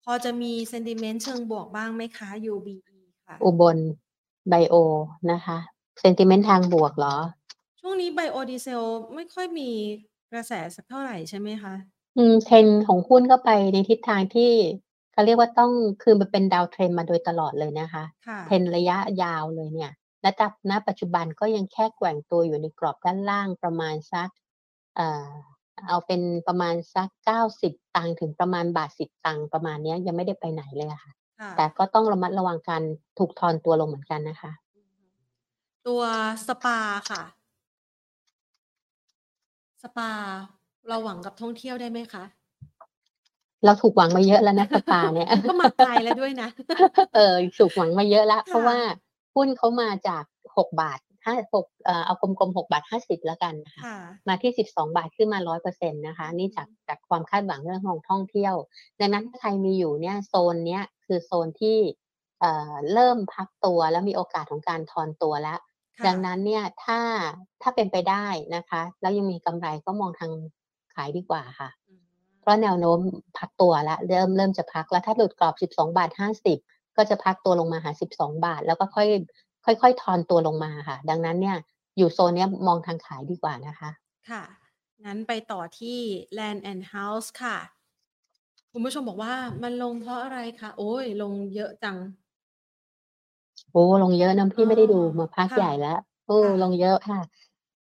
[0.04, 3.76] พอจะมี sentiment เชิงบวกบ้างไหมคะ UBE ค่ะ อุบล
[4.48, 4.74] ไบโอ
[5.32, 5.58] นะคะ
[6.00, 7.16] sentiment ทางบวกเหรอ
[7.80, 8.82] ช่วงนี้ไบโอดีเซล
[9.14, 9.70] ไม่ค่อยมี
[10.13, 11.74] ก ระแสสักเท่าไหร่ใช่ไหมคะ
[12.16, 14.52] อืมเทรนด์ของหุ้นก็ไปในทิศทางที่
[15.12, 15.72] เขาเรียกว่าต้อง
[16.02, 24.28] คือมันเป็น downtrend มาโดยตลอดเลยนะคะ ค่ะเทรนด์ระยะยาวเลยเนี่ย และ ณ ณ ปัจจุบันก็ยังแค่แกว่งตัวอยู่ในกรอบด้านล่างประมาณสัก
[24.96, 25.28] เอ่อ
[25.88, 32.82] เอาเป็นประมาณสักเก้าสิบตังค์ ถึงประมาณบาทสิบตังค์ ประมาณเนี้ย ยังไม่ได้ไปไหนเลยอะค่ะ ค่ะ แต่ก็ต้องระมัดระวังการ
[33.18, 34.52] ถูกทอนตัวลงเหมือนกันนะคะ
[35.86, 36.02] ตัว
[36.46, 36.78] สปา
[37.10, 37.22] ค่ะ
[39.84, 40.10] สปา
[40.88, 42.24] เราหวังกับท่องเที่ยวได้ไหมคะ
[43.64, 46.48] เราถูกหวังมาเยอะแล้วนะสปาเนี่ยก็มาไกลแล้วด้วยนะ
[47.14, 48.78] เออถูกหวังมาเยอะแล้วค่ะเพราะว่า
[49.34, 50.24] หุ้นเขามาจาก
[50.56, 58.54] หกบาทห้าหกเอ่อเอากลมๆหกบาทห้าสิบแล้วกันนะคะค่ะมาที่สิบสองบาทขึ้นมาร้อยเปอร์เซ็นต์นะคะ นี่จากจากความคาดหวังเรื่องของท่องเที่ยว
[59.00, 61.78] ดังนั้นถ้าใครมีอยู่เนี่ยโซนเนี้ยคือโซนที่
[62.40, 65.73] เอ่อเริ่มพักตัวแล้วมีโอกาสของการทอนตัวแล้วค่ะ
[66.06, 66.98] ดังนั้นเนี่ยถ้า
[67.62, 68.26] ถ้าเป็นไปได้
[68.56, 70.32] นะคะ แล้วยังมีกำไรก็มองทาง
[70.94, 72.02] ขายดีกว่าค่ะอืม
[72.40, 72.98] เพราะแนวโน้ม
[73.38, 76.10] พักตัวแล้วเริ่มเริ่มจะพักแล้วถ้าหลุดกรอบ 12 บาท
[76.54, 79.08] 50 ก็จะพักตัวลงมาหา 12 บาท แล้วก็ค่อย
[79.82, 81.56] ค่อยๆทอนตัวลงมาค่ะ ดังนั้นเนี่ย
[81.98, 83.90] อยู่โซนเนี้ยมองทางขายดีกว่านะคะ
[84.30, 84.42] ค่ะ
[85.04, 85.98] งั้นไปต่อที่
[86.38, 87.58] Land and House ค่ะ
[88.72, 91.96] คุณผู้ชมบอกว่ามันลงเพราะอะไรคะโอ้ย ลงเยอะจัง
[93.72, 97.20] โอ้ ลงเยอะนะพี่ไม่ได้ดูมาพักค่ะ ใหญ่แล้วโอ้ค่ะ ลงเยอะค่ะ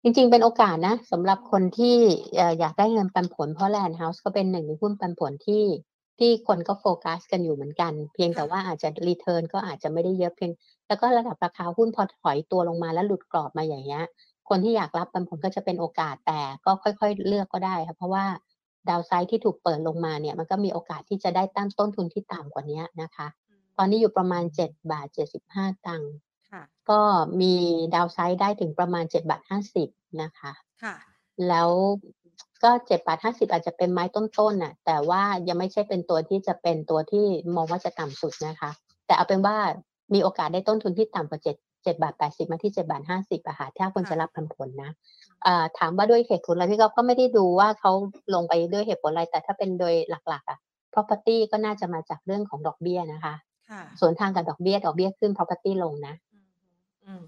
[0.03, 1.97] จริงๆ เป็นโอกาสนะสำหรับคนที่
[2.37, 5.65] เอ่ออยากได้เงินปันผลเพราะ Land House ก็เป็นหนึ่งในหุ้นปันผลที่
[6.19, 10.53] ที่คนก็โฟกัสกันอยู่เหมือนกัน เพียงแต่ค่ะ ว่าอาจจะ return ก็อาจจะไม่ได้เยอะเพียง
[10.89, 14.05] แล้วก็ระดับราคาหุ้นพอถอยตัวลงมาแล้วหลุดกรอบมาอย่างเงี้ย
[14.49, 18.25] คนที่อยากรับปันผลก็จะเป็นโอกาสแต่ก็ค่อยๆ เลือกก็ได้ค่ะเพราะว่า
[18.89, 23.27] ดาวไซด์ที่ถูกเปิดลงมาเนี่ยมันก็มีโอกาสที่จะได้ตั้งต้นทุนที่ต่ำกว่านี้นะคะ
[23.79, 25.07] ตอนนี้อยู่ประมาณ7บาท
[25.47, 26.13] 75ตังค์
[26.53, 27.01] ค่ะก็
[27.41, 27.55] มี
[27.95, 29.43] ดาวไซด์ได้ถึงประมาณ7บาท
[29.81, 30.53] 50นะคะ
[30.83, 30.95] ค่ะ
[31.49, 31.71] แล้ว
[32.63, 38.71] ก็7บาท50อาจจะเป็นไม้ต้นๆน่ะ แต่ว่ายังไม่ใช่เป็นตัวที่จะเป็นตัวที่มองว่าจะต่ำสุดนะคะ
[39.07, 39.57] แต่เอาเป็นว่า
[40.15, 44.91] มีโอกาสได้ต้นทุนที่ต่ำกว่า7 7บาท80มาที่7บาท50อะค่ะถ้าคนค่ะจะรับปันผลนะ
[45.47, 47.93] อ่าถามว่าด้วยเหตุผลอะไรพี่ก๊อฟก็ไม่ได้ดูว่าเขา
[48.35, 50.59] ลงไปด้วยเหตุผลอะไร แต่ถ้าเป็นโดยหลักๆอะ
[50.93, 53.35] property ก็น่าจะมาจากเรื่องของดอกเบี้ยนะคะค่ะ
[54.01, 56.49] ส่วนทางกับดอกเบี้ยดอกเบี้ยขึ้น property ลงนะอืม
[57.05, 57.23] อืม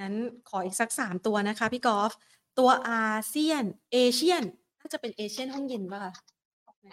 [0.00, 0.14] งั้น
[0.48, 2.12] ขออีกสักสามตัวนะคะพี่กอล์ฟ
[2.58, 4.44] ตัวอาเซียน เอเชียน
[4.80, 6.12] น่าจะเป็นเอเชียนห้องเย็นป่ะคะ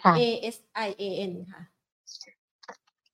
[0.04, 0.22] ค่ะ A
[0.54, 0.56] S
[0.86, 1.62] I A N ค่ะ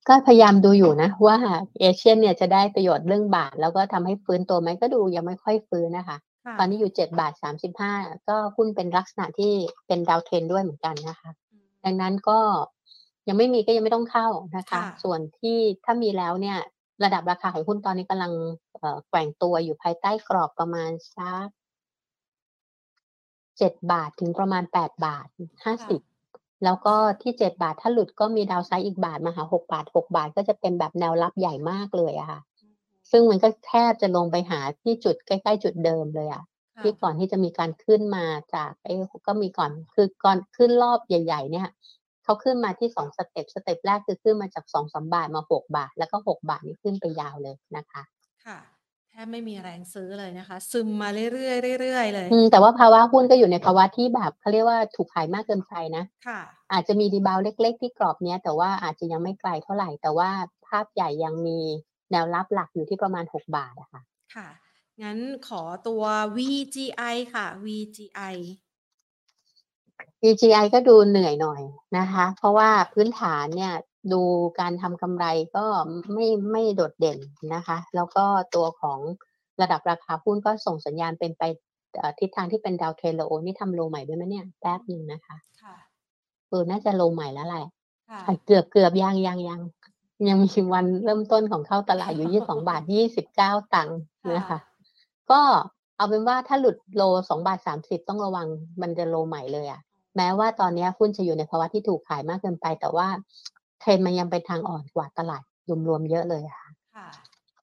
[0.09, 1.37] ก็พยายามดูอยู่นะ ว่า
[1.81, 7.93] เอเชียนเนี่ยจะได้ประโยชน์เรื่องบาท แล้วก็ทำให้ฟื้นตัวไหมก็ดูยังไม่ค่อยฟื้นนะคะค่ะตอนนี้อยู่เจ็ดบาทสามสิบห้า
[8.29, 9.53] ก็หุ้นเป็นลักษณะที่
[9.87, 12.39] เป็นดาวเทรนด้วยเหมือนกันนะคะอืมดังนั้นก็
[13.29, 16.59] ยังไม่มีก็ยังไม่ต้องเข้านะคะค่ะส่วนที่ถ้ามีแล้วเนี่ย
[17.05, 18.33] ระดับราคาของหุ้นตอนนี้กำลัง
[18.79, 21.49] เอ่อแกว่งตัวอยู่ภายใต้กรอบประมาณสัก
[23.59, 25.27] เจ็ดบาทถึงประมาณแปดบาท
[25.65, 26.01] ห้าสิบ
[26.65, 32.41] แล้วก็ที่เจ็ดบาทถ้าหลุดก็มี downside อีกบาทมาหาหกบาทหกบาทก็จะเป็นแบบแนวรับใหญ่มากเลยอะค่ะ
[33.11, 36.45] ซึ่งมันก็แทบจะลงไปหาที่จุดใกล้ ๆ จุดเดิมเลยอะค่ะ
[36.81, 38.95] ที่ก่อนที่จะมีการขึ้นมาจากไอ้
[39.27, 41.69] ก็มีก่อนคือก่อนขึ้นรอบใหญ่ ๆ เนี่ย
[42.25, 48.03] เขาขึ้นมาที่สอง step step แรกคือขึ้นมาจากสองสามบาทมาหกบาท แล้วก็หกบาทนี่ขึ้นไปยาวเลยนะคะ
[48.47, 48.59] ค่ะ
[49.11, 56.41] แทบไม่มีแรงซื้อเลยนะคะ ซึมมาเรื่อยๆเรื่อยๆเลยอืมแต่ว่าภาวะหุ้นก็อยู่ในภาวะที่แบบเขาเรียกว่าถูกขายมากเกินไปนะ ค่ะ
[56.73, 60.31] อาจจะมี rebound เล็ก ๆ ที่กรอบเนี้ย แต่ว่าอาจจะยังไม่ไกลเท่าไหร่ แต่ว่า
[60.67, 61.59] ภาพใหญ่ยังมี
[62.11, 64.03] แนวรับหลักอยู่ที่ประมาณ 6 บาทอะค่ะ
[64.35, 64.49] ค่ะ
[65.03, 65.19] งั้น
[65.49, 66.03] ขอตัว
[66.37, 68.35] VGI ค่ะ VGI
[70.23, 71.63] VGI ก็ดูเหนื่อยหน่อย
[71.99, 73.73] นะคะ เพราะว่าพื้นฐานเนี่ย
[74.13, 74.23] ดู
[74.61, 75.27] การทำกำไร
[75.57, 75.65] ก็
[76.13, 77.19] ไม่ไม่โดดเด่น
[77.55, 78.25] นะคะ แล้วก็
[78.55, 78.99] ตัวของ
[79.61, 81.43] ระดับราคาหุ้นก็ส่งสัญญาณเป็นไป
[81.97, 85.77] เอ่อทิศทางที่เป็นดาวเทรนโลนี่ทำโลใหม่ด้วยไหมเนี่ยแป๊บหนึ่งนะคะค่ะ
[86.49, 87.65] เออน่าจะโลใหม่แล้วแหละ
[88.09, 89.61] ค่ะอะเกือบเกือบยังยังยัง
[90.29, 92.83] ยังมีวันเริ่มต้นของเข้าตลาดอยู่22บาท
[93.27, 93.99] 29ตังค์
[94.37, 94.59] นะคะ
[95.31, 95.41] ก็
[95.97, 98.47] เอาเป็นว่าถ้าหลุดโล2บาท30ต้องระวัง
[98.83, 99.81] มันจะโลใหม่เลยอะ
[100.17, 103.09] แม้ว่าตอนนี้หุ้นจะอยู่ในภาวะที่ถูกขายมากเกินไป แต่ว่า
[103.81, 105.43] เทรนมันยังเป็นทางอ่อนกว่าตลาด
[105.89, 107.09] รวมๆเยอะเลยค่ะค่ะ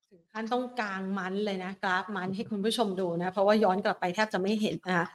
[0.09, 5.07] ถึงขั้นต้องกลางมันเลยนะกราฟมันให้คุณผู้ชมดูนะ เพราะว่าย้อนกลับไปแทบจะไม่เห็นนะคะ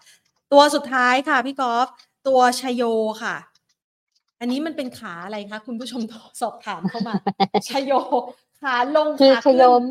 [0.53, 1.89] ตัวสุดท้ายค่ะพี่กอล์ฟ
[2.28, 2.82] ตัวชโย
[3.22, 3.37] ค่ะ
[4.41, 6.03] อันนี้มันเป็นขาอะไรคะคุณผู้ชม
[6.41, 7.14] สอบถามเข้ามา
[7.68, 7.93] ชโย
[8.62, 9.82] ขาลงคือขาชขึ้นโยม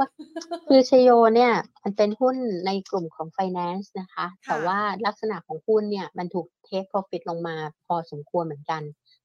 [0.70, 2.36] คือชโยเนี่ย มันเป็นหุ้น
[2.66, 8.84] ในกลุ่มของ finance นะคะ แต่ว่าลักษณะของหุ้นเนี่ย มันถูก take profit ลงมาพอสมควรเหมือนกัน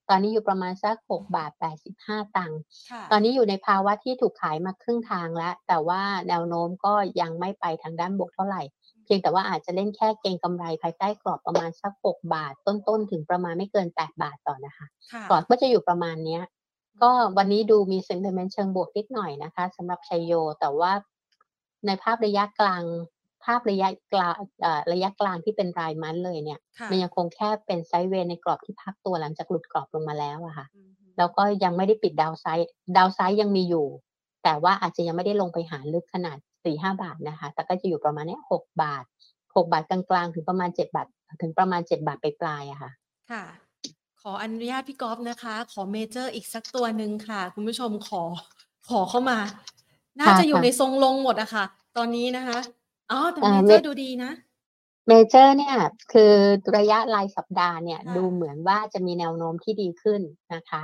[0.08, 1.50] ตอนนี้อยู่ประมาณสัก6บาท
[1.94, 2.60] 85 ตังค์
[2.90, 16.42] ค่ะตอนนี้อยู่ในภาวะที่ถูกขายมาครึ่งทางแล้ว แต่ว่าแนวโน้มก็ยังไม่ไปทางด้านบวกเท่าไหร่เพียงแต่ว่าอาจจะเล่นแค่เก็งกำไรภายใต้กรอบประมาณสัก 6 บาท ต้นๆ ถึงประมาณไม่เกิน 8 บาทต่อนะคะค่ะกรอบก็จะอยู่ประมาณเนี้ย
[17.02, 20.92] ก็วันนี้ดูมี sentiment เชิงบวกนิดหน่อยนะคะสำหรับชัยโย แต่ว่า
[21.86, 22.84] ในภาพระยะกลาง
[23.44, 33.86] ภาพระยะกลางเอ่อระยะกลางที่เป็นราย month เลยเนี่ยค่ะมันยังคงแค่เป็น sideway ในกรอบที่พักตัวหลังจากหลุดกรอบลงมาแล้วอะค่ะอืมแล้วก็ยังไม่ได้ปิด downside downside ยังมีอยู่
[34.44, 39.04] แต่ว่าอาจจะยังไม่ได้ลงไปหาลึกขนาด สี่ห้าบาทนะคะ แต่ก็จะอยู่ประมาณเนี้ยหกบาท
[39.56, 41.06] หกบาทกลางๆ ถึงประมาณเจ็ดบาท
[41.42, 42.90] ถึงประมาณเจ็ดบาทไปปลายๆอะค่ะ
[43.30, 43.44] ค่ะ
[44.20, 48.22] ขออนุญาตพี่กอล์ฟนะคะ ขอเมเจอร์อีกสักตัวหนึ่งค่ะ คุณผู้ชมขอ
[48.88, 49.38] ขอเข้ามา
[50.20, 51.64] น่าค่ะจะอยู่ค่ะในทรงลงหมดอะค่ะ
[51.96, 52.58] ตอนนี้นะคะ
[53.10, 54.32] อ๋อแต่อ่าเมเจอร์เมดูดีนะ
[55.08, 55.76] เมเจอร์เนี่ย
[56.12, 56.32] คือ
[56.76, 60.20] ระยะรายสัปดาห์เนี่ยค่ะดูเหมือนว่าจะมีแนวโน้มที่ดีขึ้น
[60.54, 60.82] นะคะ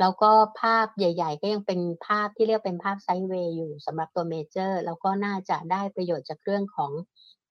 [0.00, 0.30] แล้วก็
[0.60, 6.92] ภาพใหญ่ ๆ ก็ยังเป็นภาพที่เรียกเป็นภาพ sideway อยู่สำหรับตัวเมเจอร์แล้วก็น่าจะได้ประโยชน์จากเรื่องของ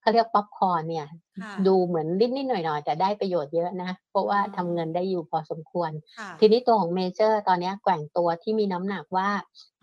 [0.01, 1.07] เขาเรียกป๊อปคอร์นเนี่ย
[1.41, 9.29] ค่ะดูเหมือนนิดๆหน่อยๆแต่ได้ประโยชน์เยอะนะ เพราะว่าอืมทำเงินได้อยู่พอสมควรค่ะทีนี้ตัวของเมเจอร์ตอนเนี้ยแกว่งตัวที่มีน้ำหนักว่า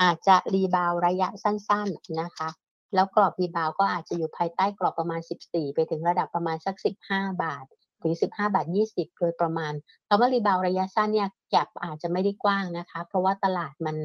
[0.03, 2.49] อาจจะ rebound ระยะสั้น ๆนะคะ
[2.95, 7.65] แล้วกรอบ rebound ก็อาจจะอยู่ภายใต้กรอบประมาณ 14 ไปถึงระดับประมาณสัก 15 บาท
[8.05, 9.73] ถึง 15 บาท 20 โดยประมาณ
[10.09, 13.97] คำว่า rebound ระยะสั้นเนี่ย gap อาจจะไม่ได้กว้างนะคะ เพราะว่าตลาดมัน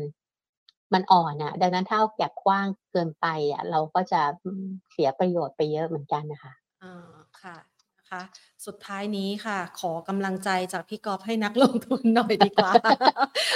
[0.94, 6.94] มันอ่อนอะ ดังนั้นถ้าเอา gap กว้างเกินไปอะเราก็จะอืมเสียประโยชน์ไปเยอะเหมือนกันนะคะอ่า
[7.42, 7.58] ค่ะ
[7.98, 8.22] นะคะ
[8.66, 12.74] สุดท้ายนี้ค่ะ ขอกำลังใจจากพี่กอล์ฟให้นักลงทุนหน่อยดีกว่า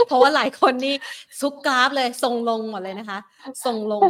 [0.07, 0.95] เพราะว่าหลายคนนี่
[1.39, 3.19] ซุกกราฟเลยทรงลงหมดเลยนะคะ
[3.65, 4.05] ทรงลง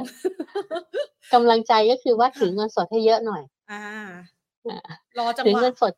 [1.33, 3.77] กำลังใจก็คือว่าค่ะถือเงินสดให้เยอะหน่อย อ่า
[4.69, 4.77] อ่า
[5.17, 5.93] รอจังถือหวะเงินสด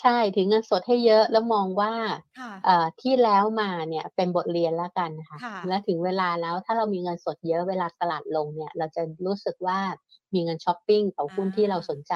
[0.00, 1.92] ใช่ถือเงินสดให้เยอะแล้วมองว่า
[2.38, 9.78] ค่ะ เอ่อที่แล้วมาเนี่ยเป็นบทเรียนแล้วกันค่ะค่ะ และถึงเวลาแล้วถ้าเรามีเงินสดเยอะเวลาตลาดลงเนี่ยเราจะรู้สึกว่า
[10.34, 12.14] มีเงินช้อปปิ้งกับหุ้นที่เราสนใจ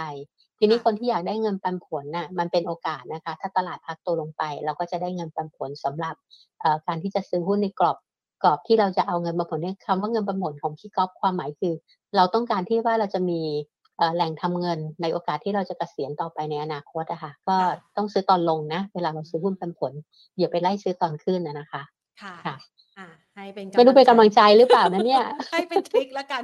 [0.58, 6.14] ทีนี้ค่ะ คนที่อยากได้เงินปันผลน่ะมันเป็นโอกาสนะคะ ถ้าตลาดพักตัวลงไป เราก็จะได้เงินปันผลสำหรับ
[6.60, 7.96] เอ่อการที่จะซื้อหุ้นในกรอบ
[8.42, 11.74] กรอบที่เราจะเอาเงินปันผลเนี่ยคำว่าเงินปันผลของพี่ก๊อฟความหมายคือ
[12.16, 13.81] เราต้องการที่ว่าเราจะมีเอ่อ
[14.14, 19.92] แหล่งทำเงินในโอกาสที่เราจะเกษียณต่อไปในอนาคตอะค่ะก็ค่ะต้องซื้อตอนลงนะ เวลาเราซื้อหุ้นปันผล
[20.38, 21.82] อย่าไปไล่ซื้อตอนขึ้นนะนะคะ
[22.22, 22.54] ค่ะค่ะ
[22.98, 26.42] อ่าให้เป็นไม่รู้เป็นกำลังใจใจหรือเปล่านะเนี่ย ให้เป็นทริคแล้วกัน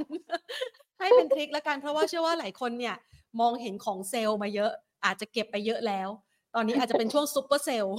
[1.00, 2.94] ให้เป็นทริคแล้วกัน เพราะว่าเชื่อว่าหลายคนเนี่ย
[3.40, 4.70] มองเห็นของเซลล์มาเยอะ
[5.04, 6.08] อาจจะเก็บไปเยอะแล้ว
[6.54, 7.96] ตอนนี้อาจจะเป็นช่วง super sale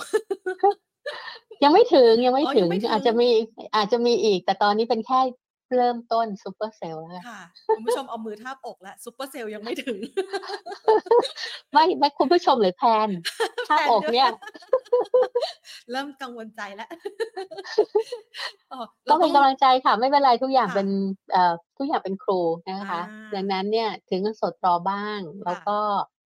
[1.64, 3.30] ยังไม่ถึงยังไม่อ๋อถึยังงไม่ถึงอาจจะมี
[3.76, 5.20] อาจจะมีอีก แต่ตอนนี้เป็นแค่
[5.78, 7.42] เริ่มต้น super sale แล้วค่ะค่ะ
[7.76, 9.98] คุณผู้ชมเอามือทาบอกแล้ว super sale ยังไม่ถึง
[11.74, 13.10] ไม่ไม่คุณผู้ชมหรือแพน
[13.70, 14.30] ถ้าแพนอกด้วยเนี่ย
[15.92, 16.90] เริ่มกังวลใจแล้ว
[18.72, 20.90] อ๋อก็เราเป็นต้องกำลังใจค่ะ ไม่เป็นไรทุกอย่างค่ะเป็น
[21.32, 22.40] เอ่อทุกอย่างเป็นครู
[22.70, 25.78] นะคะอ่าดังนั้นเนี่ยถึงเงินสดรอบ้าง แล้วก็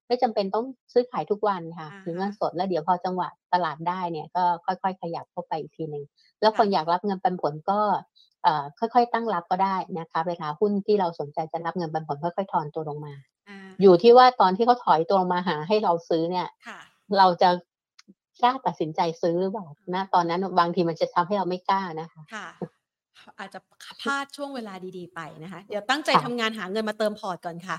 [0.08, 6.04] ไม่จำเป็นต้องซื้อขายทุกวันค่ะอ่าฮะถือเงินสดแล้วเดี๋ยวพอจังหวะตลาดได้เนี่ยก็ค่อย ๆ ขยับเข้าไปอีกทีหนึ่ง
[6.40, 8.02] แล้วคนอยากรับเงินปันผลก็เอ่อ
[8.78, 13.14] ค่อยๆตั้งรับก็ได้นะคะเวลาหุ้นที่เราสนใจจะรับเงินปันผลค่อยๆถอนตัวลงมา
[13.48, 16.78] อ่าอยู่ที่ว่าตอนที่เขาถอยตัวลงมาหาให้เราซื้อเนี่ยค่ะ
[17.18, 17.50] เราจะ
[18.42, 22.48] กล้าตัดสินใจซื้อหรือเปล่านะตอนนั้นบางทีมันจะทำให้เราไม่กล้านะคะค่ะ
[23.38, 23.60] อาจจะ
[24.02, 27.76] พลาดช่วงเวลาดีๆไปนะคะ เดี๋ยวตั้งใจค่ะทำงานหาเงินมาเติมพอร์ตก่อนค่ะ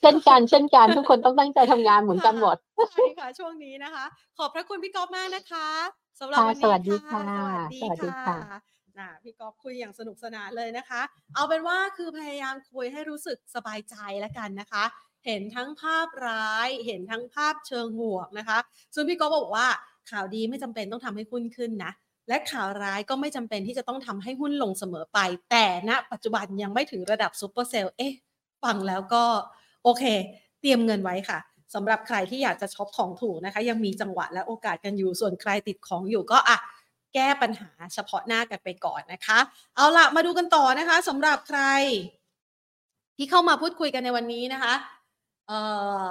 [0.00, 2.56] เช่นกันเช่นกันทุกคนต้องตั้งใจทำงานเหมือนกันหมด
[2.90, 4.04] ใช่ค่ะช่วงนี้นะคะ
[4.38, 5.68] ขอบพระคุณพี่ก๊อฟมากนะคะ
[6.20, 8.60] สำหรับค่ะวันนี้สวัสดีค่ะค่ะสสวัวัสสดีดีค่ะค่ะ
[8.98, 11.02] นะพี่ก๊อฟคุยอย่างสนุกสนานเลยนะคะ
[11.34, 14.84] เอาเป็นว่าคือพยายามคุยให้รู้สึกสบายใจแล้วกันนะคะ
[15.26, 18.58] เห็นทั้งภาพร้าย เห็นทั้งภาพเชิงบวกนะคะ
[18.94, 19.66] ซึ่งพี่ก๊อฟบอกว่า
[20.10, 21.92] ข่าวดีไม่จำเป็นต้องทำให้หุ้นขึ้นนะ
[22.28, 25.18] และข่าวร้ายก็ไม่จำเป็นที่จะต้องทำให้หุ้นลงเสมอไป
[25.50, 28.14] แต่ณปัจจุบันยังไม่ถึงระดับ super sale เอ๊ะ
[28.64, 29.24] ฟังแล้วก็
[29.84, 30.04] โอเค
[30.60, 31.38] เตรียมเงินไว้ค่ะ
[31.74, 36.58] สำหรับใครที่อยากจะช็อปของถูกนะคะ ยังมีจังหวะและโอกาสกันอยู่ ส่วนใครติดของอยู่ก็อะ
[37.14, 39.38] แก้ปัญหาเฉพาะหน้ากันไปก่อนนะคะ
[39.76, 41.62] เอาล่ะมาดูกันต่อนะคะสำหรับใคร
[43.16, 44.74] ที่เข้ามาพูดคุยกันในวันนี้นะคะ
[45.46, 45.58] เอ่
[46.08, 46.10] อ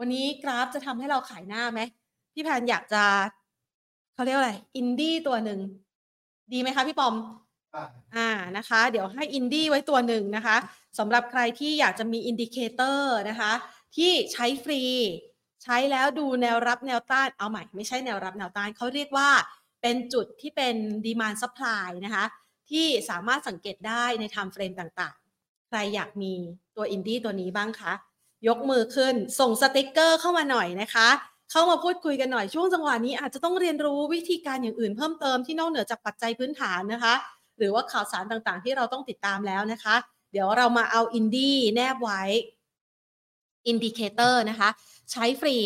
[0.00, 1.80] วันนี้กราฟจะทำให้เราขายหน้าไหม
[2.34, 3.04] พี่แพนอยากจะ
[4.14, 5.60] เขาเรียกว่าอะไรอินดี้ตัวหนึ่ง
[6.52, 7.14] ดีไหมคะพี่ปอง
[8.16, 10.56] อ่านะคะ เดี๋ยวให้อินดี้ไว้ตัวหนึ่งนะคะ
[10.98, 13.52] สำหรับใครที่อยากจะมี indicator นะคะ
[13.96, 14.82] ที่ใช้ฟรี
[15.62, 19.30] ใช้แล้วดูแนวรับแนวต้านเอาใหม่ ไม่ใช่แนวรับแนวต้านเขาเรียกว่า
[19.82, 20.74] เป็นจุดที่เป็น
[21.06, 22.24] demand supply นะคะ
[22.70, 26.32] ที่สามารถสังเกตได้ใน timeframe ต่างๆ ใครอยากมี
[26.76, 27.92] ตัวอินดี้ตัวนี้บ้างคะ
[28.48, 31.08] ยกมือขึ้นส่งสติกเกอร์เข้ามาหน่อยนะคะ
[31.50, 37.14] เข้ามาพูดคุยกันหน่อยช่วงจังหวะนี้อาจจะต้องเรียนรู้วิธีการอย่างอื่นเพิ่มเติมที่นอกเหนือจากปัจจัยพื้นฐานนะคะ
[37.58, 39.96] หรือว่าข่าวสารต่างๆ ที่เราต้องติดตามแล้วนะคะ
[40.32, 42.22] เดี๋ยวเรามาเอาอินดี้แนบไว้
[43.66, 44.68] indicator นะคะ
[45.12, 45.58] ใช้ฟรี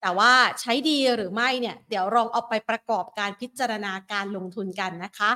[0.00, 5.30] แต่ว่าใช้ดีหรือไม่เนี่ย เดี๋ยวลองเอาไปประกอบการพิจารณาการลงทุนกันนะคะ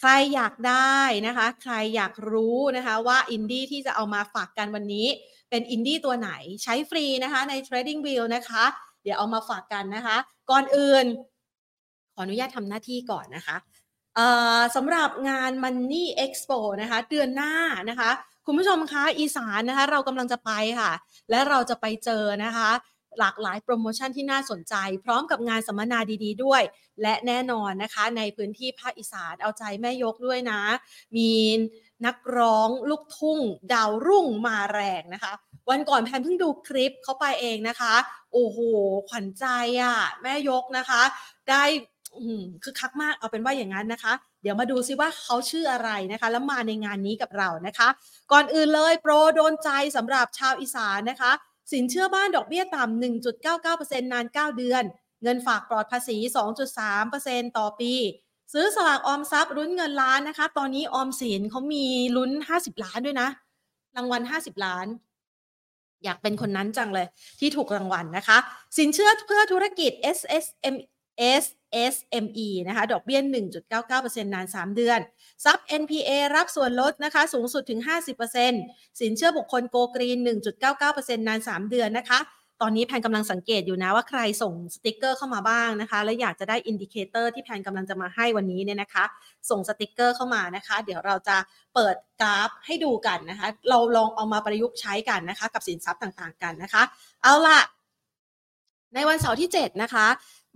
[0.00, 5.06] ใครอยากได้นะคะ ใครอยากรู้นะคะว่าอินดี้ที่จะเอามาฝากกันวันนี้
[5.50, 6.30] เป็นอินดี้ตัวไหน
[6.62, 8.64] ใช้ฟรีนะคะใน Trading View นะคะ
[9.02, 10.16] เดี๋ยวเอามาฝากกันนะคะ
[10.50, 11.04] ก่อนอื่น
[12.14, 13.56] ขออนุญาตทำหน้าที่ก่อนนะคะ
[14.76, 17.54] สำหรับงาน Money Expo นะคะ เดือนหน้า
[17.90, 18.10] นะคะ
[18.46, 20.92] คุณผู้ชมคะอีสานนะคะ เรากำลังจะไปค่ะ
[21.30, 22.70] และเราจะไปเจอนะคะ
[23.18, 24.74] หลากหลายโปรโมชั่นที่น่าสนใจ
[25.04, 26.62] พร้อมกับงานสัมมนาดี ๆ ด้วย
[27.02, 30.60] และแน่นอนนะคะ ในพื้นที่ภาคอีสานเอาใจแม่ยกด้วยนะ
[31.16, 31.32] มี
[32.06, 33.38] นักร้องลูกทุ่ง
[33.72, 35.32] ดาวรุ่งมาแรงนะคะ
[35.70, 37.94] วันก่อนแพนเพิ่งดูคลิปเขาไปเองนะคะ
[38.32, 38.58] โอ้โห
[39.08, 39.46] ขวัญใจ
[39.82, 41.02] อะ แม่ยกนะคะ
[41.50, 41.64] ได้
[42.64, 47.88] คือคักมากเอาเป็นว่าอย่างนั้นนะคะ เดี๋ยวมาดูซิว่าเขาชื่ออะไรนะคะ แล้วมาในงานนี้กับเรานะคะ
[48.32, 51.32] ก่อนอื่นเลยโปรโดนใจสำหรับชาวอีสานนะคะ
[51.72, 53.02] สินเชื่อบ้านดอกเบี้ยต่ำ
[53.52, 54.84] 1.99%นาน 9 เดือน
[55.22, 56.16] เงินฝากปลอดภาษี
[56.86, 57.92] 2.3%ต่อปี
[58.52, 61.84] ซื้อสลากออมทรัพย์ลุ้นเงินล้านนะคะ ตอนนี้ออมสินเขามี
[62.16, 63.28] ลุ้น 50 ล้านด้วยนะ
[63.96, 64.86] รางวัล 50 ล้าน
[66.04, 67.06] อยากเป็นคนนั้นจังเลย
[67.40, 68.38] ที่ถูกรางวัลนะคะ
[68.78, 71.44] สินเชื่อเพื่อธุรกิจ SMEs
[71.94, 73.20] SME นะคะดอกเบี้ย
[73.76, 75.00] 1.99%นาน 3 เดือน
[75.44, 77.80] ทรัพย์ NPA รับส่วนลดนะคะสูงสุดถึง
[78.40, 80.18] 50%สินเชื่อบุคคล Go Green
[80.72, 82.20] 1.99%นาน 3 เดือนนะคะ
[82.60, 89.04] ตอนนี้แพนกำลังสังเกตอยู่นะว่าใครส่งสติกเกอร์เข้ามาบ้างนะคะ และอยากจะได้ indicator ที่แพนกำลังจะมาให้วันนี้เนี่ยนะคะ
[89.50, 91.36] ส่งสติกเกอร์เข้ามานะคะ เดี๋ยวเราจะ
[91.74, 96.82] เปิดกราฟให้ดูกันนะคะ เราลองเอามาประยุกต์ใช้กันนะคะ กับสินทรัพย์ต่างๆกันนะคะ
[97.22, 97.60] เอาล่ะ
[98.94, 100.06] ในวันเสาร์ที่ 7 นะคะ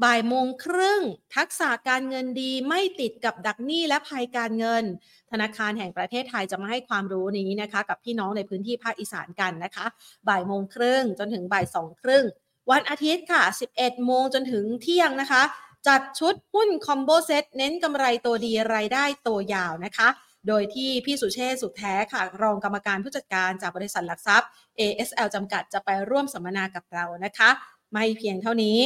[0.05, 1.01] บ่ายโมงครึ่ง
[1.37, 4.85] ทักษะการเงินดีไม่ติดกับดักหนี้และภัยการเงิน
[5.31, 9.87] ธนาคารแห่งประเทศไทยจะมาให้ความรู้นี้นะคะ กับพี่น้องในพื้นที่ภาคอีสานกันนะคะ
[10.29, 12.25] บ่ายโมงครึ่งจนถึงบ่ายสองครึ่ง
[12.71, 13.43] วันอาทิตย์ค่ะ
[13.75, 15.43] 11 โมงจนถึงเที่ยงนะคะ
[15.89, 20.09] จัดชุดหุ้นคอมโบเซตเน้นกำไรตัวดีรายได้ตัวยาวนะคะ
[20.49, 27.51] โดยที่พี่สุเชษสุดแท้ค่ะ รองกรรมการผู้จัดการจากบริษัทหลักทรัพย์ ASL จำกัดจะไปร่วมสัมมนากับเรานะคะ
[27.93, 28.79] ไม่เพียงเท่านี้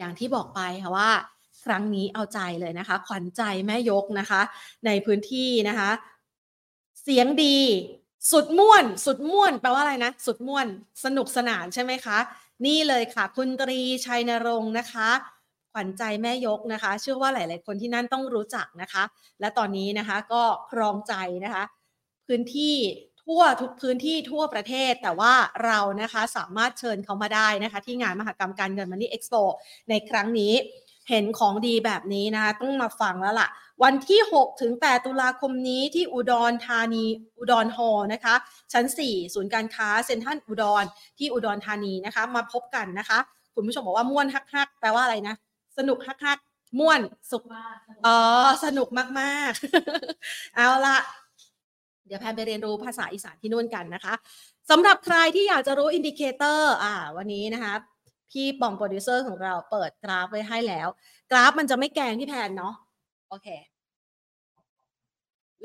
[0.00, 1.10] อย่างที่บอกไปค่ะว่า
[1.64, 4.40] ครั้งนี้เอาใจเลยนะคะ ขวัญใจแม่ยกนะคะ
[4.86, 5.90] ในพื้นที่นะคะ
[7.02, 7.58] เสียงดี
[8.32, 10.66] สุดม่วน สุดม่วนแปลว่าอะไรนะ สุดม่วน
[11.04, 12.18] สนุกสนานใช่ไหมคะ
[12.66, 15.08] นี่เลยค่ะ คุณตรีชัยนรงค์นะคะ
[15.72, 19.02] ขวัญใจแม่ยกนะคะ เชื่อว่าหลาย ๆ คนที่นั่นต้องรู้จักนะคะ
[19.40, 21.64] และตอนนี้นะคะก็ครองใจนะคะ
[22.26, 22.74] พื้นที่
[23.30, 25.32] ทั่วทุกพื้นที่ทั่วประเทศ แต่ว่า
[25.64, 29.34] เรานะคะสามารถเชิญเขามาได้นะคะ ที่งานมหกรรมการเงินมันนี่เอ็กซ์โป
[29.90, 30.52] ในครั้งนี้
[31.08, 33.48] เห็นของดีแบบนี้นะคะต้องมาฟังแล้วล่ะ
[33.82, 37.04] วันที่ 6 ถึง 8 ตุลาคมนี้ที่อุดรธานี
[37.38, 38.34] อุดรฮอลนะคะ
[38.72, 40.84] ชั้น 4 ศูนย์การค้าเซ็นทรัลอุดร
[41.18, 43.18] ที่อุดรธานีนะคะ มาพบกันนะคะ
[43.54, 45.34] คุณผู้ชมบอกว่าม่วนฮักๆแปลว่าอะไรนะ
[45.78, 47.00] สนุกฮักๆม่วน
[47.30, 47.42] สุข
[48.06, 48.18] อ๋อ
[48.64, 48.88] สนุก
[49.20, 49.52] มาก
[50.04, 50.98] ๆ เอาละ
[52.10, 54.14] เดี๋ยวแพนไปเรียนรู้ภาษาอีสานที่นู่นกันนะคะ
[54.70, 57.74] สำหรับใครที่อยากจะรู้ indicator อ่าวันนี้นะคะ
[58.30, 60.88] พี่ปองโปรดิวเซอร์ของเราเปิดกราฟไว้ให้แล้ว
[61.30, 62.74] กราฟมันจะไม่แกงพี่แพนเนาะ
[63.28, 63.48] โอเค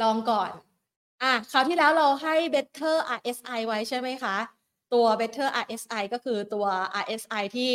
[0.02, 0.52] ลองก่อน
[1.24, 4.38] อะคราวที่แล้วเราให้ Better RSI ไว้ใช่ไหมคะ
[4.94, 6.66] ตัว Better RSI ก็คือตัว
[7.04, 7.72] RSI ที่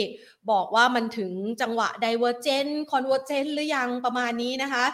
[0.51, 4.85] บอกว่ามันถึงจังหวะ Divergent Convergent หรือยังประมาณนี้นะคะ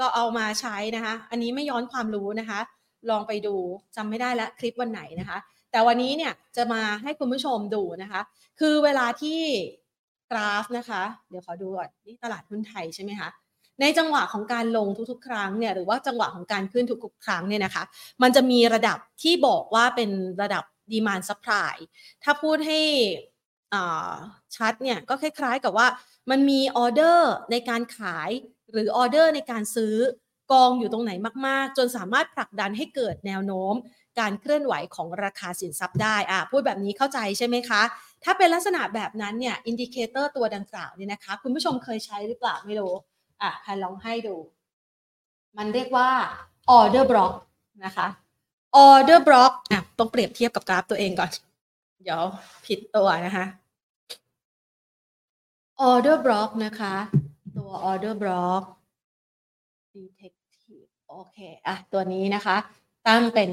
[0.00, 2.60] ก็เอามาใช้นะคะ อันนี้ไม่ย้อนความรู้นะคะ
[3.10, 3.54] ลองไปดู
[3.96, 5.38] จำไม่ได้แล้วคลิปวันไหนนะคะ
[5.70, 8.20] แต่วันนี้เนี่ยจะมาให้คุณผู้ชมดูนะคะ
[8.60, 9.40] คือเวลาที่
[10.30, 13.28] กราฟนะคะ เดี๋ยวขอดูก่อนนี่ตลาดหุ้นไทยใช่ไหมคะ
[13.80, 17.82] ในจังหวะของการลงทุกๆ ครั้งเนี่ยหรือว่าจังหวะของการขึ้นทุกๆ ครั้งเนี่ยนะคะ
[18.22, 20.10] มันจะมีระดับที่บอกว่าเป็น
[20.42, 21.74] ระดับ demand supply
[22.22, 22.80] ถ้าพูดให้
[24.56, 25.86] ชัดเนี่ยก็คล้ายๆกับว่า
[26.30, 28.30] มันมีออเดอร์ในการขาย
[28.72, 29.96] หรือออเดอร์ในการซื้อ
[30.52, 31.12] กองอยู่ตรงไหน
[31.46, 33.74] มากๆ จนสามารถผลักดันให้เกิดแนวโน้ม
[34.20, 37.82] การเคลื่อนไหวของราคาสินทรัพย์ได้อะพูดแบบนี้เข้าใจใช่ไหมคะ
[38.24, 42.94] ถ้าเป็นลักษณะแบบนั้นเนี่ย indicator ตัวดังกล่าวเนี่ยนะคะ คุณผู้ชมเคยใช้หรือเปล่าไม่รู้
[43.42, 44.36] อะใครลองให้ดู
[45.56, 46.08] มันเรียกว่า
[46.76, 47.32] order block
[47.84, 48.06] นะคะ
[48.84, 51.30] order block อะต้องเปรียบเทียบกับกราฟตัวเองก่อน
[52.02, 52.22] เดี๋ยว
[52.66, 53.44] ผิดตัวนะคะ
[55.88, 56.94] order block นะคะ
[57.56, 58.62] ตัว order block
[59.94, 60.35] detective
[61.16, 62.56] โอเคอะตัวนี้นะคะ
[63.06, 63.50] ตั้งเป็น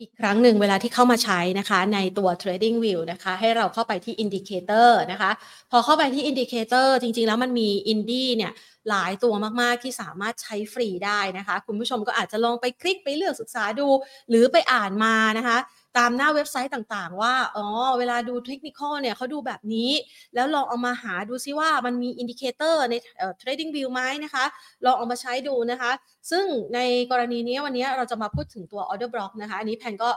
[0.00, 5.30] อีกครั้งหนึ่งเวลาที่เข้ามาใช้นะคะในตัว trading view นะคะ ให้เราเข้าไปที่ indicator นะคะ
[5.70, 8.52] พอเข้าไปที่ indicator จริง ๆ แล้วมันมี indie เนี่ย
[8.90, 13.88] หลายตัวมากๆที่สามารถใช้ฟรีได้นะคะ คุณผู้ชมก็อาจจะลองไปคลิกไปเลือกศึกษาดู
[14.30, 15.58] หรือไปอ่านมานะคะ
[15.98, 17.66] ตามหน้าเว็บไซต์ต่างๆ ว่า อ๋อ
[17.98, 19.90] เวลาดูเทคนิคเนี่ยเขาดูแบบนี้
[20.34, 22.94] แล้วลองเอามาหาดูซิว่ามันมี indicator ใน
[23.40, 24.44] TradingView ไหมนะคะ
[24.84, 25.90] ลองเอามาใช้ดูนะคะ
[26.30, 26.44] ซึ่ง
[26.74, 26.80] ใน
[27.10, 30.10] กรณีนี้วันนี้เราจะมาพูดถึงตัว order block นะคะ อันนี้แพนก็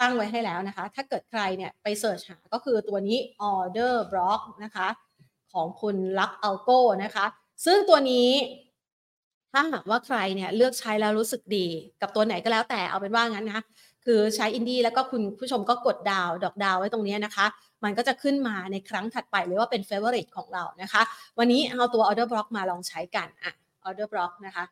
[0.00, 3.18] ตั้งไว้ให้แล้วนะคะ ถ้าเกิดใครเนี่ยไป search หาก็คือตัวนี้
[3.52, 4.88] order block นะคะ
[5.52, 7.26] ของคุณ LuxAlgo นะคะ
[7.64, 8.30] ซึ่งตัวนี้
[9.52, 11.66] ถ้าหากว่าใครเนี่ยเลือกใช้แล้วรู้สึกดี
[12.00, 13.62] กับตัวไหนก็แล้วแต่เอาเป็นว่างั้นนะ
[14.04, 17.46] คือใช้อินดี้แล้วก็คุณผู้ชมก็กดดาวดอกดาวไว้ตรงนี้นะคะ
[17.84, 21.02] มันก็จะขึ้นมาในครั้งถัดไปหรือว่าเป็น favorite ของเรานะคะ
[21.38, 23.52] วันนี้เอาตัว order block มาลองใช้กันอะ
[23.88, 24.64] order block นะคะ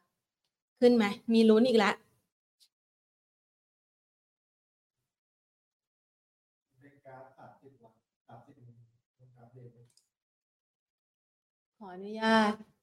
[0.81, 1.05] ขึ้นไหม
[1.35, 1.95] มีลุ้นอีกแล้ว
[11.77, 12.78] ขออนุญาต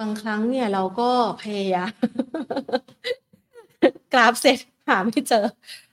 [0.00, 1.10] บางครั้งเนี่ยเราก็
[1.42, 1.92] พยายาม
[4.12, 5.44] กราฟเสร็จหาไม่เจอ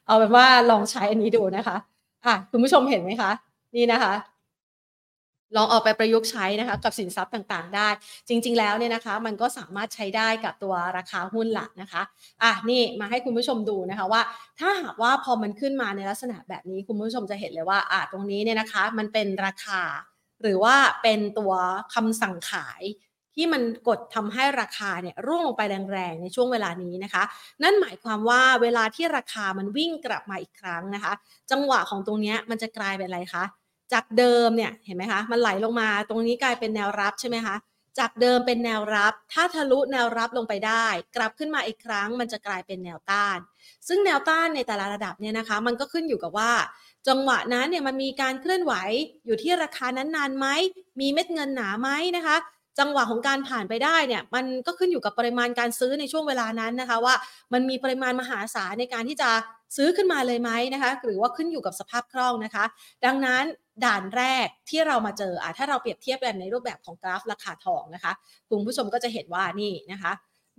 [0.06, 1.78] เอาเป็นว่าลองใช้อันนี้ดูนะคะ
[2.26, 3.32] อะคุณผู้ชมเห็นไหมคะ
[3.76, 4.14] นี่นะคะ
[5.58, 7.88] ลองเอาไปประยุกต์ใช้นะคะ กับสินทรัพย์ต่างๆ ได้
[8.28, 12.02] จริง ๆ แล้วเนี่ยนะคะ มันก็สามารถใช้ได้กับตัวราคาหุ้นหลักนะคะ
[12.44, 14.22] อะนี่มาให้คุณผู้ชมดูนะคะว่า
[14.60, 19.82] ถ้าหากว่าพอมันขึ้นมาในลักษณะแบบนี้คุณผู้ชมจะเห็นเลยว่า อะตรงนี้เนี่ยนะคะ มันเป็นราคา
[20.42, 21.54] หรือว่าเป็นตัว
[21.94, 22.82] คำสั่งขาย
[23.36, 25.62] ที่มันกดทำให้ราคาเนี่ยร่วงลงไป
[25.92, 27.24] แรงๆ ในช่วงเวลานี้นะคะ
[27.64, 31.14] นั่นหมายความว่าเวลาที่ราคามันวิ่งกลับมาอีกครั้งนะคะ
[31.52, 33.44] จังหวะของตรงนี้มันจะกลายเป็นอะไรคะ
[33.94, 37.56] จากเดิมเนี่ยเห็นไหมคะมันไหลลงมาตรงนี้กลายเป็นแนวรับใช่ไหมคะ
[38.00, 43.38] จากเดิมเป็นแนวรับ ถ้าทะลุแนวรับลงไปได้ กลับขึ้นมาอีกครั้ง มันจะกลายเป็นแนวต้าน
[43.88, 46.52] ซึ่งแนวต้านในแต่ละระดับเนี่ยนะคะ มันก็ขึ้นอยู่กับว่า
[47.08, 48.74] จังหวะนั้นเนี่ยมันมีการเคลื่อนไหว
[49.26, 50.48] อยู่ที่ราคานั้นนานไหม
[51.00, 52.38] มีเม็ดเงินหนาไหมนะคะ
[52.80, 57.16] จังหวะของการผ่านไปได้เนี่ยมันก็ขึ้นอยู่กับปริมาณการซื้อในช่วงเวลานั้นนะคะ ว่า
[57.54, 59.30] มันมีปริมาณมหาศาลในการที่จะ
[59.78, 62.66] ซื้อขึ้นมาเลยไหมนะคะหรือว่าขึ้นอยู่กับสภาพคล่องนะคะ
[63.06, 63.44] ดังนั้น
[63.86, 68.14] ด่านแรกที่เรามาเจออะถ้าเราเปรียบเทียบกันในรูปแบบของกราฟราคาทองนะคะ
[68.50, 70.12] คุณผู้ชมก็จะเห็นว่านี่นะคะ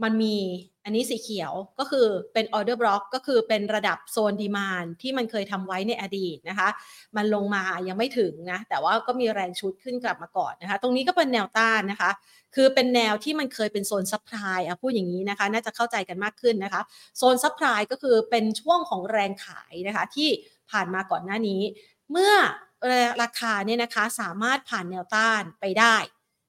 [0.03, 0.37] มันมี
[0.85, 6.68] อันนี้สีเขียวก็คือเป็น order block ก็คือเป็นระดับโซน demand ที่มันเคยทำไว้ในอดีตนะคะ
[7.16, 12.11] มันลงมายังไม่ถึงนะ แต่ว่าก็มีแรงฉุดขึ้นกลับมาก่อนนะคะ ตรงนี้ก็เป็นแนวต้านนะคะ
[12.55, 16.83] คือเป็นแนวที่มันเคยเป็นโซน supply อะพูดอย่างนี้นะคะ น่าจะเข้าใจกันมากขึ้นนะคะ
[17.18, 20.28] โซน supply ก็คือเป็นช่วงของแรงขายนะคะ ที่
[20.70, 21.62] ผ่านมาก่อนหน้านี้
[22.11, 22.33] เมื่อ
[23.22, 25.97] ราคาเนี่ยนะคะสามารถผ่านแนวต้านไปได้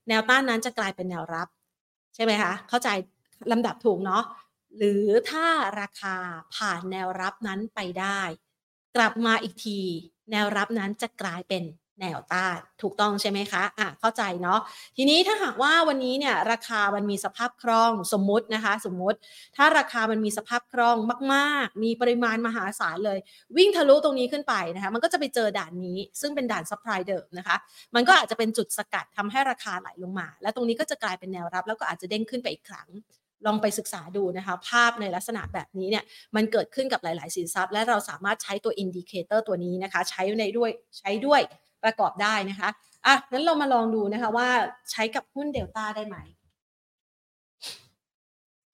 [0.09, 1.47] แนวต้านนั้นจะกลายเป็นแนวรับ
[2.15, 2.89] ใช่ไหมคะ เข้าใจ
[3.51, 4.23] ลำดับถูกเนาะ
[4.77, 5.47] หรือถ้า
[5.79, 6.15] ราคา
[6.55, 8.19] ผ่านแนวรับนั้นไปได้
[8.95, 9.79] กลับมาอีกที
[10.31, 11.63] แนวรับนั้นจะกลายเป็น
[12.01, 14.59] แนวต้านถูกต้องใช่ไหมคะอะเข้าใจเนาะ
[14.97, 19.17] ทีนี้ถ้าหากว่าวันนี้เนี่ยราคามันมีสภาพคล่องสมมุตินะคะ สมมุติ
[19.55, 20.97] ถ้าราคามันมีสภาพคล่อง
[21.33, 23.19] มาก ๆ มีปริมาณมหาศาลเลย
[23.57, 27.55] วิ่งทะลุตรงนี้ขึ้นไปนะคะ มันก็จะไปเจอด่านนี้ ซึ่งเป็นด่าน supply เดิมนะคะ
[27.95, 32.89] มันก็อาจจะเป็นจุดสกัดทำให้ราคาไหลลงมา และตรงนี้ก็จะกลายเป็นแนวรับ แล้วก็อาจจะเด้งขึ้นไปอีกครั้ง
[33.45, 36.03] ลองไปศึกษาดูนะคะภาพในลักษณะแบบนี้เนี่ย
[36.35, 41.41] มันเกิดขึ้นกับหลาย ๆ สินทรัพย์ และเราสามารถใช้ตัว indicator ตัวนี้นะคะใช้ในด้วยใช้ด้วย
[41.83, 42.69] ประกอบได้นะคะ
[43.05, 44.49] อะงั้นเรามาลองดูนะคะว่า
[44.91, 46.17] ใช้กับหุ้นเดลต้าได้ไหม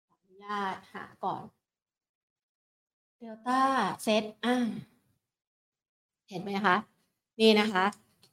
[0.08, 1.44] ขออนุญาตหาก่อน
[3.20, 3.62] เดลต้า
[4.04, 4.58] เซตอ่า
[6.30, 6.76] เห็นไหมคะ
[7.42, 7.86] นี่นะคะ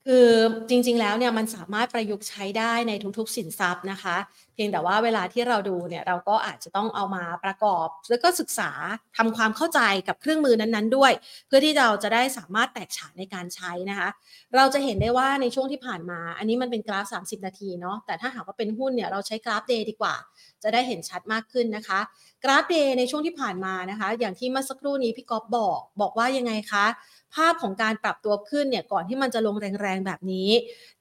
[0.06, 0.28] คือ
[0.68, 4.16] จริงๆแล้วเนี่ยมันสามารถประยุกต์ใช้ได้ในทุกๆสินทรัพย์นะคะ
[4.56, 8.70] เพียงแต่ว่าเวลาที่เราดูเนี่ยเราก็อาจจะต้องเอามาประกอบ แล้วก็ศึกษา
[9.16, 11.12] ทำความเข้าใจกับเครื่องมือนั้นๆด้วย
[11.46, 14.08] เพื่อที่เราจะได้สามารถแตกฉานในการใช้นะคะ
[14.56, 20.14] เราจะเห็นได้ว่าในช่วงที่ผ่านมา อันนี้มันเป็นกราฟ 30 นาทีเนาะแต่ถ้าหากว่าเป็นหุ้นเนี่ยเราใช้กราฟ day ดีกว่า
[20.62, 22.00] จะได้เห็นชัดมากขึ้นนะคะ
[22.44, 26.86] กราฟ day ในช่วงที่ผ่านมานะคะ อย่างที่เมื่อสักครู่นี้พี่ก๊อฟบอก บอกว่ายังไงคะ
[27.34, 30.48] ภาพของการปรับตัวขึ้นเนี่ยก่อนที่มันจะลงแรงๆแบบนี้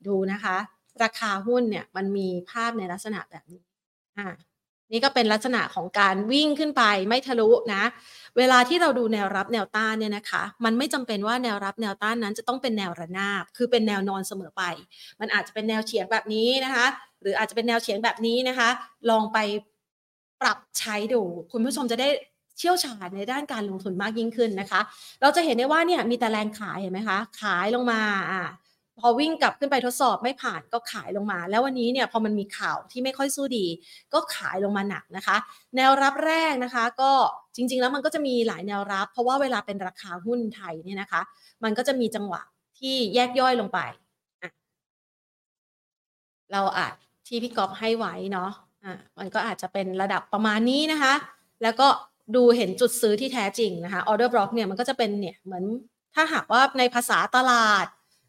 [0.08, 0.58] ดูนะคะ
[1.04, 3.62] ราคาหุ้นเนี่ยมันมีภาพในลักษณะแบบนี้
[4.18, 4.28] อ่า
[4.92, 7.84] นี่ก็เป็นลักษณะของการวิ่งขึ้นไปไม่ทะลุนะ
[8.38, 14.64] เวลาที่เราดูแนวรับแนวต้านเนี่ยนะคะ มันไม่จำเป็นว่าแนวรับแนวต้านนั้นจะต้องเป็นแนวระนาบ คือเป็นแนวนอนเสมอไป
[15.20, 16.86] มันอาจจะเป็นแนวเฉียงแบบนี้นะคะ
[17.22, 18.70] หรืออาจจะเป็นแนวเฉียงแบบนี้นะคะ
[19.10, 19.38] ลองไป
[20.42, 21.22] ปรับใช้ดู
[21.52, 22.10] คุณผู้ชมจะได้
[22.58, 24.82] เชี่ยวชาญในด้านการลงทุนมากยิ่งขึ้นนะคะ
[25.22, 28.42] เราจะเห็นได้ว่าเนี่ยมีแต่แรงขายเห็นไหมคะ ขายลงมาอ่า
[29.00, 33.66] พอวิ่งกลับขึ้นไปทดสอบไม่ผ่านก็ขายลงมา แล้ววันนี้เนี่ยพอมันมีข่าวที่ไม่ค่อยสู้ดี
[34.14, 35.38] ก็ขายลงมาหนักนะคะ
[35.76, 37.12] แนวรับแรกนะคะ ก็
[37.56, 41.22] จริง ๆ แล้วมันก็จะมีหลายแนวรับ เพราะว่าเวลาเป็นราคาหุ้นไทยเนี่ยนะคะ
[41.64, 42.42] มันก็จะมีจังหวะ
[42.80, 43.80] ที่แยกย่อยลงไป
[46.52, 46.94] เราอาจ
[47.28, 48.50] ที่พี่กอฟให้ไว้เนาะ
[48.86, 51.14] อะมันก็อาจจะเป็นระดับประมาณนี้นะคะ
[51.64, 51.88] แล้วก็
[52.36, 55.64] ดูเห็นจุดซื้อที่แท้จริงนะคะ order block เนี่ยมันก็จะเป็นเนี่ยเหมือน
[56.16, 57.86] ถ้าหากว่าในภาษาตลาด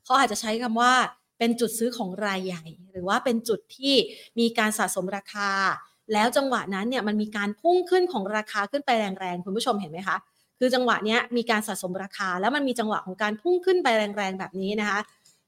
[0.07, 0.93] เขาอาจจะใช้คำว่า
[1.39, 3.95] เป็นจุดซื้อของรายใหญ่ หรือว่าเป็นจุดที่
[4.39, 5.51] มีการสะสมราคา
[6.13, 8.91] แล้วจังหวะนั้นเนี่ยมันมีการพุ่งขึ้นของราคาขึ้นไป
[9.21, 10.17] แรงๆคุณผู้ชมเห็นไหมคะ
[10.59, 15.01] คือจังหวะนี้มีการสะสมราคา แล้วมันมีจังหวะของการพุ่งขึ้นไปแรงๆแบบนี้นะคะ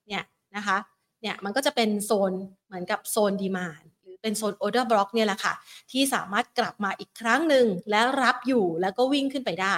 [0.06, 0.22] เนี่ย
[0.56, 0.76] นะคะ
[1.22, 2.32] เนี่ยมันก็จะเป็นโซน
[2.66, 3.82] เหมือนกับโซนดีมาน
[4.22, 5.54] เป็นโซน order block เนี่ยแหละค่ะ
[5.90, 9.76] ที่สามารถกลับมาอีกครั้งหนึ่งแล้วรับอยู่แล้วก็วิ่งขึ้นไปได้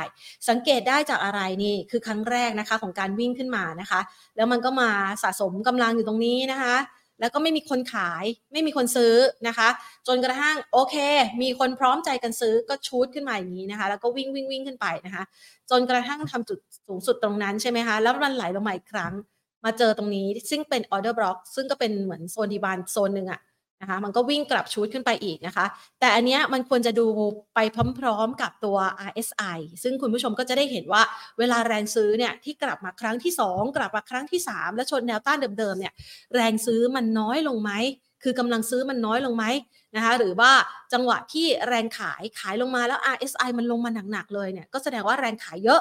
[0.49, 4.01] สังเกตได้จากอะไรนี่คือครั้งแรกนะคะของการวิ่งขึ้นมานะคะ
[4.36, 4.91] แล้วมันก็มา
[5.22, 6.76] สะสมกำลังอยู่ตรงนี้นะคะ
[7.20, 9.14] แล้วก็ไม่มีคนขายไม่มีคนซื้อ
[9.49, 9.68] นะคะ
[10.09, 10.97] จนกระทั่งโอเค
[11.43, 15.22] มีคนพร้อมใจกันซื้อก็ชูดขึ้นมาอย่างนี้นะคะ แล้วก็วิ่งวิ่งวิ่งขึ้นไปนะคะ
[15.70, 19.12] จนกระทั่งทำจุดสูงสุดตรงนั้นใช่ไหมคะแล้วมันไหลลงมาอีกครั้ง
[19.64, 23.41] มาเจอตรงนี้ซึ่งเป็น order block ซึ่งก็เป็นเหมือนโซนดีบานโซนหนึ่งอะ
[23.81, 25.66] นะคะมันก็วิ่งกลับชูดขึ้นไปอีกนะคะ
[26.01, 27.07] แต่อันเนี้ยมันควรจะดู
[27.55, 27.59] ไป
[27.99, 28.76] พร้อมๆกับตัว
[29.09, 31.03] RSI ซึ่งคุณผู้ชมก็จะได้เห็นว่า
[31.39, 35.93] เวลาแรงซื้อเนี่ยที่กลับมาครั้งที่ 2 กลับมาครั้งที่ 3 และชนแนวต้านเดิมๆเนี่ย
[36.35, 37.72] แรงซื้อมันน้อยลงไหม
[38.22, 39.45] คือกำลังซื้อมันน้อยลงไหม
[39.97, 40.51] นะคะหรือว่า
[40.93, 45.81] จังหวะที่แรงขายขายลงมาแล้ว RSI มันลงมาหนักๆเลยเนี่ยก็แสดงว่าแรงขายเยอะ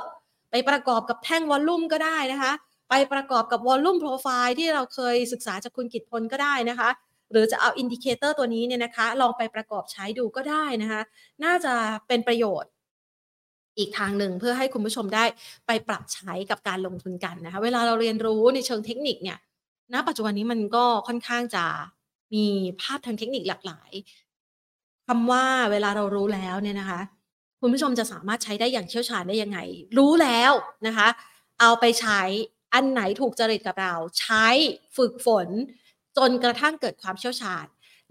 [0.51, 2.51] ไปประกอบกับแท่ง volume ก็ได้นะคะ
[2.89, 6.89] ไปประกอบกับ volume profile ที่เราเคยศึกษาจากคุณกิตพลก็ได้นะคะ
[7.31, 11.01] หรือจะเอา indicator ตัวนี้เนี่ยนะคะลองไปประกอบใช้ดูก็ได้นะคะ
[11.43, 11.73] น่าจะ
[12.07, 12.71] เป็นประโยชน์
[13.77, 15.25] อีกทางหนึ่งเพื่อให้คุณผู้ชมได้
[15.67, 19.37] ไปปรับใช้กับการลงทุนกันนะคะเวลาเราเรียนรู้ในเชิงเทคนิคเนี่ย
[19.93, 21.65] ณปัจจุบันนี้มันก็ค่อนข้างจะ
[22.33, 22.45] มี
[22.81, 23.91] ภาพทางเทคนิคหลากหลาย
[25.07, 27.01] คำว่าเวลาเรารู้แล้วเนี่ยนะคะ
[27.61, 29.59] คุณผู้ชมจะสามารถใช้ได้อย่างเชี่ยวชาญได้ยังไง
[29.97, 30.51] รู้แล้ว
[30.87, 31.07] นะคะ
[31.59, 32.21] เอาไปใช้
[32.73, 34.47] อันไหนถูกจริตกับเรา ใช้
[34.97, 35.47] ฝึกฝน
[36.19, 37.65] จนกระทั่งเกิดความเชี่ยวชาญ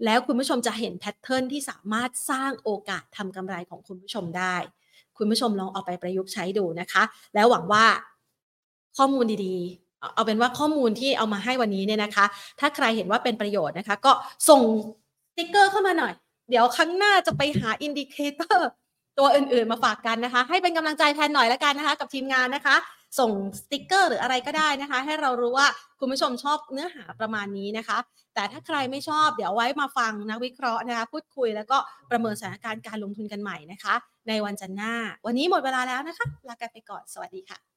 [0.05, 4.55] แล้วคุณผู้ชมจะเห็นแพทเทิร์นที่สามารถสร้างโอกาสทำกำไรของคุณผู้ชมได้
[5.17, 7.03] คุณผู้ชมลองเอาไปประยุกต์ใช้ดูนะคะ
[7.35, 7.85] แล้วหวังว่า
[8.97, 12.25] ข้อมูลดีๆ เอาเป็นว่าข้อมูลที่เอามาให้วันนี้เนี่ยนะคะ
[12.59, 14.11] ถ้าใครเห็นว่าเป็นประโยชน์นะคะ ก็
[14.49, 14.61] ส่ง
[15.31, 16.13] สติ๊กเกอร์เข้ามาหน่อย
[16.49, 18.69] เดี๋ยวครั้งหน้าจะไปหา indicator
[19.17, 22.75] ตัวอื่นๆมาฝากกันนะคะ ให้เป็นกำลังใจแทนหน่อยแล้วกันนะคะ กับทีมงานนะคะ
[23.19, 25.67] ส่งสติกเกอร์หรืออะไรก็ได้นะคะ ให้เรารู้ว่า
[25.99, 27.97] คุณผู้ชมชอบเนื้อหาประมาณนี้นะคะ
[28.35, 31.77] แต่ถ้าใครไม่ชอบเดี๋ยวไว้มาฟังนักวิเคราะห์นะคะ พูดคุยแล้วก็
[32.11, 33.93] ประเมินสถานการณ์การลงทุนกันใหม่นะคะ
[34.27, 34.93] ในวันจันทร์หน้า
[35.25, 37.68] วันนี้หมดเวลาแล้วนะคะลากันไปก่อนสวัสดีค่ะ